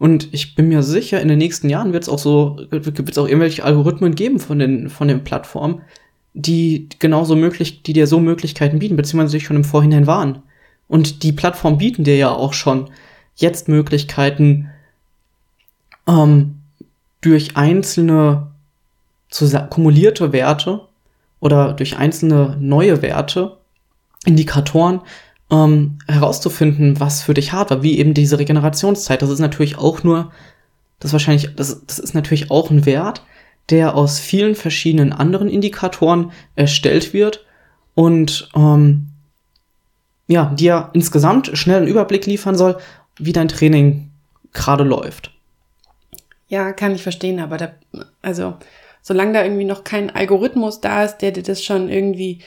[0.00, 3.18] Und ich bin mir sicher, in den nächsten Jahren wird es auch so, wird es
[3.18, 5.82] auch irgendwelche Algorithmen geben von den, von den Plattformen,
[6.32, 10.42] die genauso möglich, die dir so Möglichkeiten bieten, beziehungsweise sich schon im Vorhinein waren.
[10.88, 12.88] Und die Plattformen bieten dir ja auch schon
[13.36, 14.70] jetzt Möglichkeiten,
[16.08, 16.56] ähm,
[17.20, 18.46] durch einzelne
[19.68, 20.80] kumulierte Werte
[21.40, 23.58] oder durch einzelne neue Werte,
[24.24, 25.02] Indikatoren,
[25.50, 29.22] ähm, herauszufinden, was für dich hart war, wie eben diese Regenerationszeit.
[29.22, 30.30] Das ist natürlich auch nur,
[31.00, 33.22] das wahrscheinlich, das, das ist natürlich auch ein Wert,
[33.70, 37.44] der aus vielen verschiedenen anderen Indikatoren erstellt wird
[37.94, 39.08] und ähm,
[40.26, 42.78] ja, dir insgesamt schnell einen Überblick liefern soll,
[43.18, 44.10] wie dein Training
[44.52, 45.32] gerade läuft.
[46.48, 47.72] Ja, kann ich verstehen, aber da,
[48.22, 48.54] also,
[49.02, 52.40] solange da irgendwie noch kein Algorithmus da ist, der dir das schon irgendwie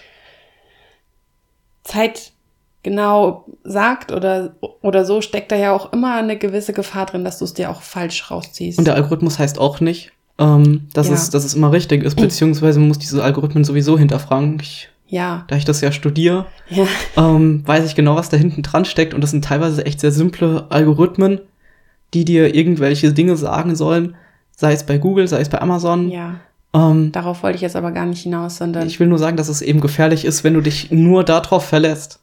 [2.84, 7.40] zeitgenau sagt oder, oder so, steckt da ja auch immer eine gewisse Gefahr drin, dass
[7.40, 8.78] du es dir auch falsch rausziehst.
[8.78, 11.14] Und der Algorithmus heißt auch nicht, ähm, dass, Ja.
[11.14, 14.60] es, dass es immer richtig ist, beziehungsweise muss diese Algorithmen sowieso hinterfragen.
[14.62, 16.86] Ich, ja, da ich das ja studiere, ja,
[17.18, 19.14] ähm, weiß ich genau, was da hinten dran steckt.
[19.14, 21.40] Und das sind teilweise echt sehr simple Algorithmen,
[22.14, 24.16] die dir irgendwelche Dinge sagen sollen,
[24.56, 26.10] sei es bei Google, sei es bei Amazon.
[26.10, 26.36] ja.
[26.76, 29.48] Ähm, Darauf wollte ich jetzt aber gar nicht hinaus, sondern, ich will nur sagen, dass
[29.48, 32.20] es eben gefährlich ist, wenn du dich nur darauf verlässt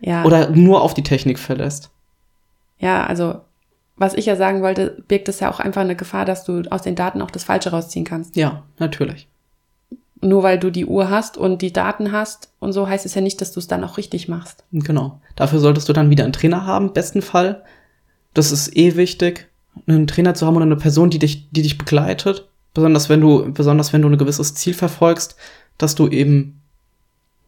[0.00, 0.24] ja.
[0.24, 1.90] oder nur auf die Technik verlässt.
[2.78, 3.40] Ja, also
[3.96, 6.82] was ich ja sagen wollte, birgt es ja auch einfach eine Gefahr, dass du aus
[6.82, 8.36] den Daten auch das Falsche rausziehen kannst.
[8.36, 9.28] Ja, natürlich.
[10.20, 13.20] Nur weil du die Uhr hast und die Daten hast und so heißt es ja
[13.20, 14.64] nicht, dass du es dann auch richtig machst.
[14.72, 15.20] Genau.
[15.36, 17.62] Dafür solltest du dann wieder einen Trainer haben, besten Fall.
[18.32, 19.48] Das ist eh wichtig.
[19.86, 22.48] einen Trainer zu haben oder eine Person, die dich, die dich begleitet.
[22.72, 25.36] Besonders wenn du, besonders wenn du ein gewisses Ziel verfolgst,
[25.78, 26.60] dass du eben,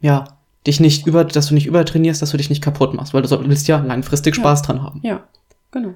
[0.01, 0.25] ja,
[0.67, 3.49] dich nicht über, dass du nicht übertrainierst, dass du dich nicht kaputt machst, weil du
[3.49, 4.67] willst ja langfristig Spaß ja.
[4.67, 5.01] dran haben.
[5.03, 5.23] Ja,
[5.71, 5.95] genau.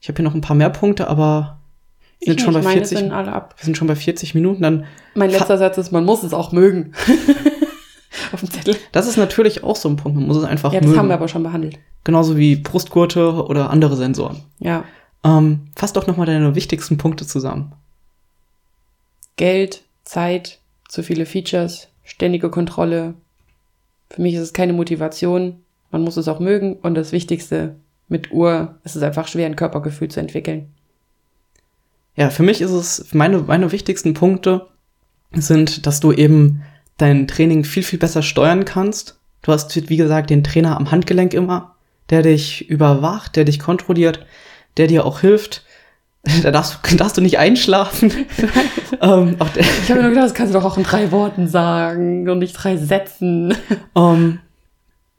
[0.00, 1.58] Ich habe hier noch ein paar mehr Punkte, aber
[2.20, 2.98] wir sind schon bei nicht, meine 40.
[2.98, 3.54] sind alle ab.
[3.58, 4.62] Wir sind schon bei 40 Minuten.
[4.62, 6.92] Dann, Mein letzter Satz ist, man muss es auch mögen.
[8.32, 8.76] Auf dem Zettel.
[8.92, 10.18] das ist natürlich auch so ein Punkt.
[10.18, 10.98] Man muss es einfach Ja, das mögen.
[10.98, 11.78] haben wir aber schon behandelt.
[12.04, 14.42] Genauso wie Brustgurte oder andere Sensoren.
[14.58, 14.84] Ja.
[15.24, 17.72] Ähm, fass doch noch mal deine wichtigsten Punkte zusammen.
[19.36, 23.14] Geld, Zeit, zu viele Features, ständige Kontrolle.
[24.10, 25.62] Für mich ist es keine Motivation.
[25.90, 26.74] Man muss es auch mögen.
[26.76, 27.76] Und das Wichtigste,
[28.08, 30.72] mit Uhr ist es einfach schwer, ein Körpergefühl zu entwickeln.
[32.16, 34.66] Ja, für mich ist es, meine, meine wichtigsten Punkte
[35.32, 36.62] sind, dass du eben
[36.96, 39.20] dein Training viel, viel besser steuern kannst.
[39.42, 41.76] Du hast, wie gesagt, den Trainer am Handgelenk immer,
[42.10, 44.26] der dich überwacht, der dich kontrolliert,
[44.76, 45.64] der dir auch hilft.
[46.42, 48.12] Da darfst, du- darfst du nicht einschlafen.
[49.00, 51.48] ähm, der, Ich habe mir nur gedacht, das kannst du doch auch in drei Worten
[51.48, 53.54] sagen und nicht drei Sätzen.
[53.96, 54.40] ähm,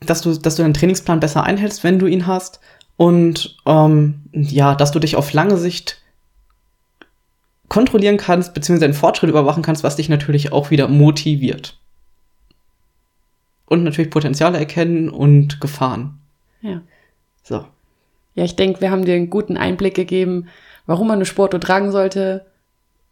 [0.01, 2.59] dass du, dass du deinen Trainingsplan besser einhältst, wenn du ihn hast.
[2.97, 6.01] Und ähm, ja, dass du dich auf lange Sicht
[7.69, 11.77] kontrollieren kannst, beziehungsweise den Fortschritt überwachen kannst, was dich natürlich auch wieder motiviert.
[13.67, 16.19] Und natürlich Potenziale erkennen und Gefahren.
[16.61, 16.81] Ja.
[17.43, 17.65] So.
[18.35, 20.47] Ja, ich denke, wir haben dir einen guten Einblick gegeben,
[20.89, 22.47] warum man eine Sportuhr tragen sollte.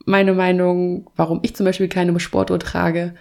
[0.03, 3.13] Meine Meinung, warum ich zum Beispiel keine Sportuhr trage.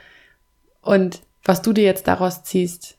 [0.81, 2.97] Und was du dir jetzt daraus ziehst,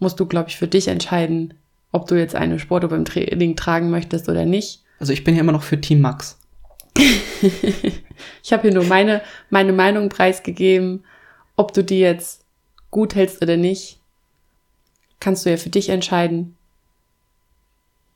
[0.00, 1.54] musst du, glaube ich, für dich entscheiden,
[1.92, 4.82] ob du jetzt eine Sportuhr beim Training tragen möchtest oder nicht.
[4.98, 6.38] Also ich bin ja immer noch für Team Max.
[8.44, 11.04] Ich habe hier nur meine, meine Meinung preisgegeben.
[11.56, 12.44] Ob du die jetzt
[12.92, 13.98] gut hältst oder nicht,
[15.18, 16.54] kannst du ja für dich entscheiden.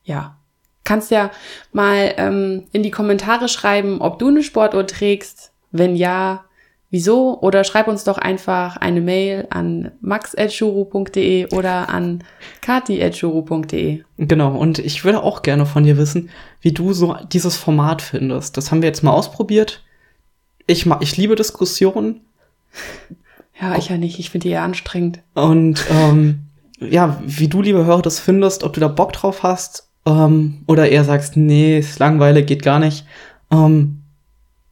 [0.05, 0.36] Ja.
[0.87, 1.33] Kannst ja
[1.73, 5.53] mal ähm, in die Kommentare schreiben, ob du eine Sportuhr trägst.
[5.73, 6.45] Wenn ja,
[6.91, 7.41] wieso?
[7.41, 12.23] Oder schreib uns doch einfach eine Mail an max.shuru.de oder an
[12.61, 14.05] kati.shuru.de.
[14.17, 16.31] Genau, und ich würde auch gerne von dir wissen,
[16.61, 18.57] wie du so dieses Format findest.
[18.57, 19.83] Das haben wir jetzt mal ausprobiert.
[20.69, 22.21] Ich, ich liebe Diskussionen
[23.61, 24.21] Ja, ich ja nicht.
[24.21, 25.21] Ich finde die eher anstrengend.
[25.35, 26.43] und ähm,
[26.79, 30.89] ja, wie du, liebe Hörer, das findest, ob du da Bock drauf hast ähm, oder
[30.89, 33.05] eher sagst, nee, ist langweilig, geht gar nicht.
[33.51, 34.03] Ähm,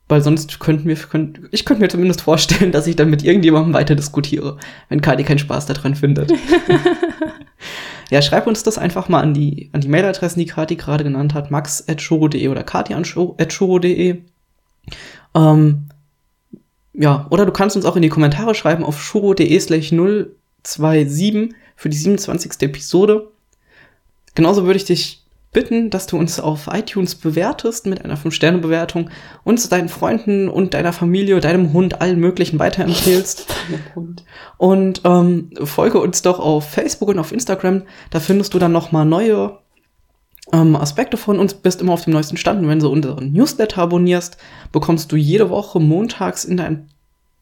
[0.09, 3.74] weil sonst könnten wir, könnt, ich könnte mir zumindest vorstellen, dass ich dann mit irgendjemandem
[3.74, 4.59] weiter diskutiere,
[4.89, 6.32] wenn Kati keinen Spaß daran findet.
[8.11, 11.35] ja, schreib uns das einfach mal an die, an die Mailadressen, die Kati gerade genannt
[11.35, 14.22] hat, max.shoro.de oder kati.shoro.de.
[15.35, 15.89] Ähm,
[16.93, 21.89] ja, oder du kannst uns auch in die Kommentare schreiben auf shuro.de slash 027 für
[21.89, 22.53] die 27.
[22.61, 23.28] Episode.
[24.37, 25.24] Genauso würde ich dich
[25.55, 29.09] bitten, dass du uns auf iTunes bewertest mit einer 5-Sterne-Bewertung,
[29.42, 33.46] uns deinen Freunden und deiner Familie, deinem Hund, allen möglichen weiterempfehlst.
[34.59, 37.82] Und ähm, folge uns doch auf Facebook und auf Instagram.
[38.11, 39.59] Da findest du dann noch mal neue
[40.52, 42.62] ähm, Aspekte von uns, bist immer auf dem neuesten Stand.
[42.62, 44.36] Und wenn du unseren Newsletter abonnierst,
[44.72, 46.88] bekommst du jede Woche montags in dein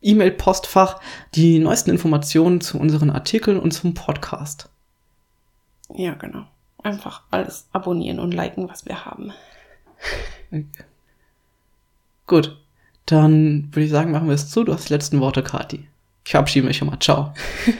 [0.01, 1.01] E-Mail-Postfach
[1.35, 4.69] die neuesten Informationen zu unseren Artikeln und zum Podcast.
[5.95, 6.45] Ja, genau.
[6.83, 9.33] Einfach alles abonnieren und liken, was wir haben.
[12.27, 12.57] Gut,
[13.07, 14.65] dann würde ich sagen, machen wir es zu.
[14.65, 15.89] Du hast die letzten Worte, Kati.
[16.25, 17.01] Ich verabschiede mich schon mal.
[17.01, 17.33] Ciao.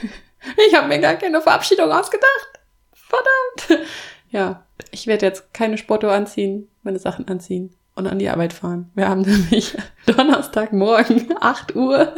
[0.67, 2.59] Ich habe mir gar keine Verabschiedung ausgedacht.
[2.93, 3.87] Verdammt.
[4.29, 8.91] Ja, ich werde jetzt keine Sportuhr anziehen, meine Sachen anziehen und an die Arbeit fahren.
[8.95, 12.15] Wir haben nämlich Donnerstagmorgen, 8 Uhr,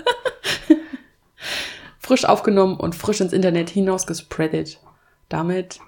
[2.00, 4.80] frisch aufgenommen und frisch ins Internet hinaus gespreadet.
[5.30, 5.80] Damit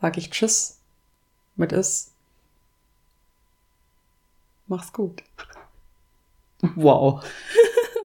[0.00, 0.78] sage ich Tschüss
[1.56, 2.12] mit es.
[4.66, 5.22] Mach's gut.
[6.76, 7.24] Wow.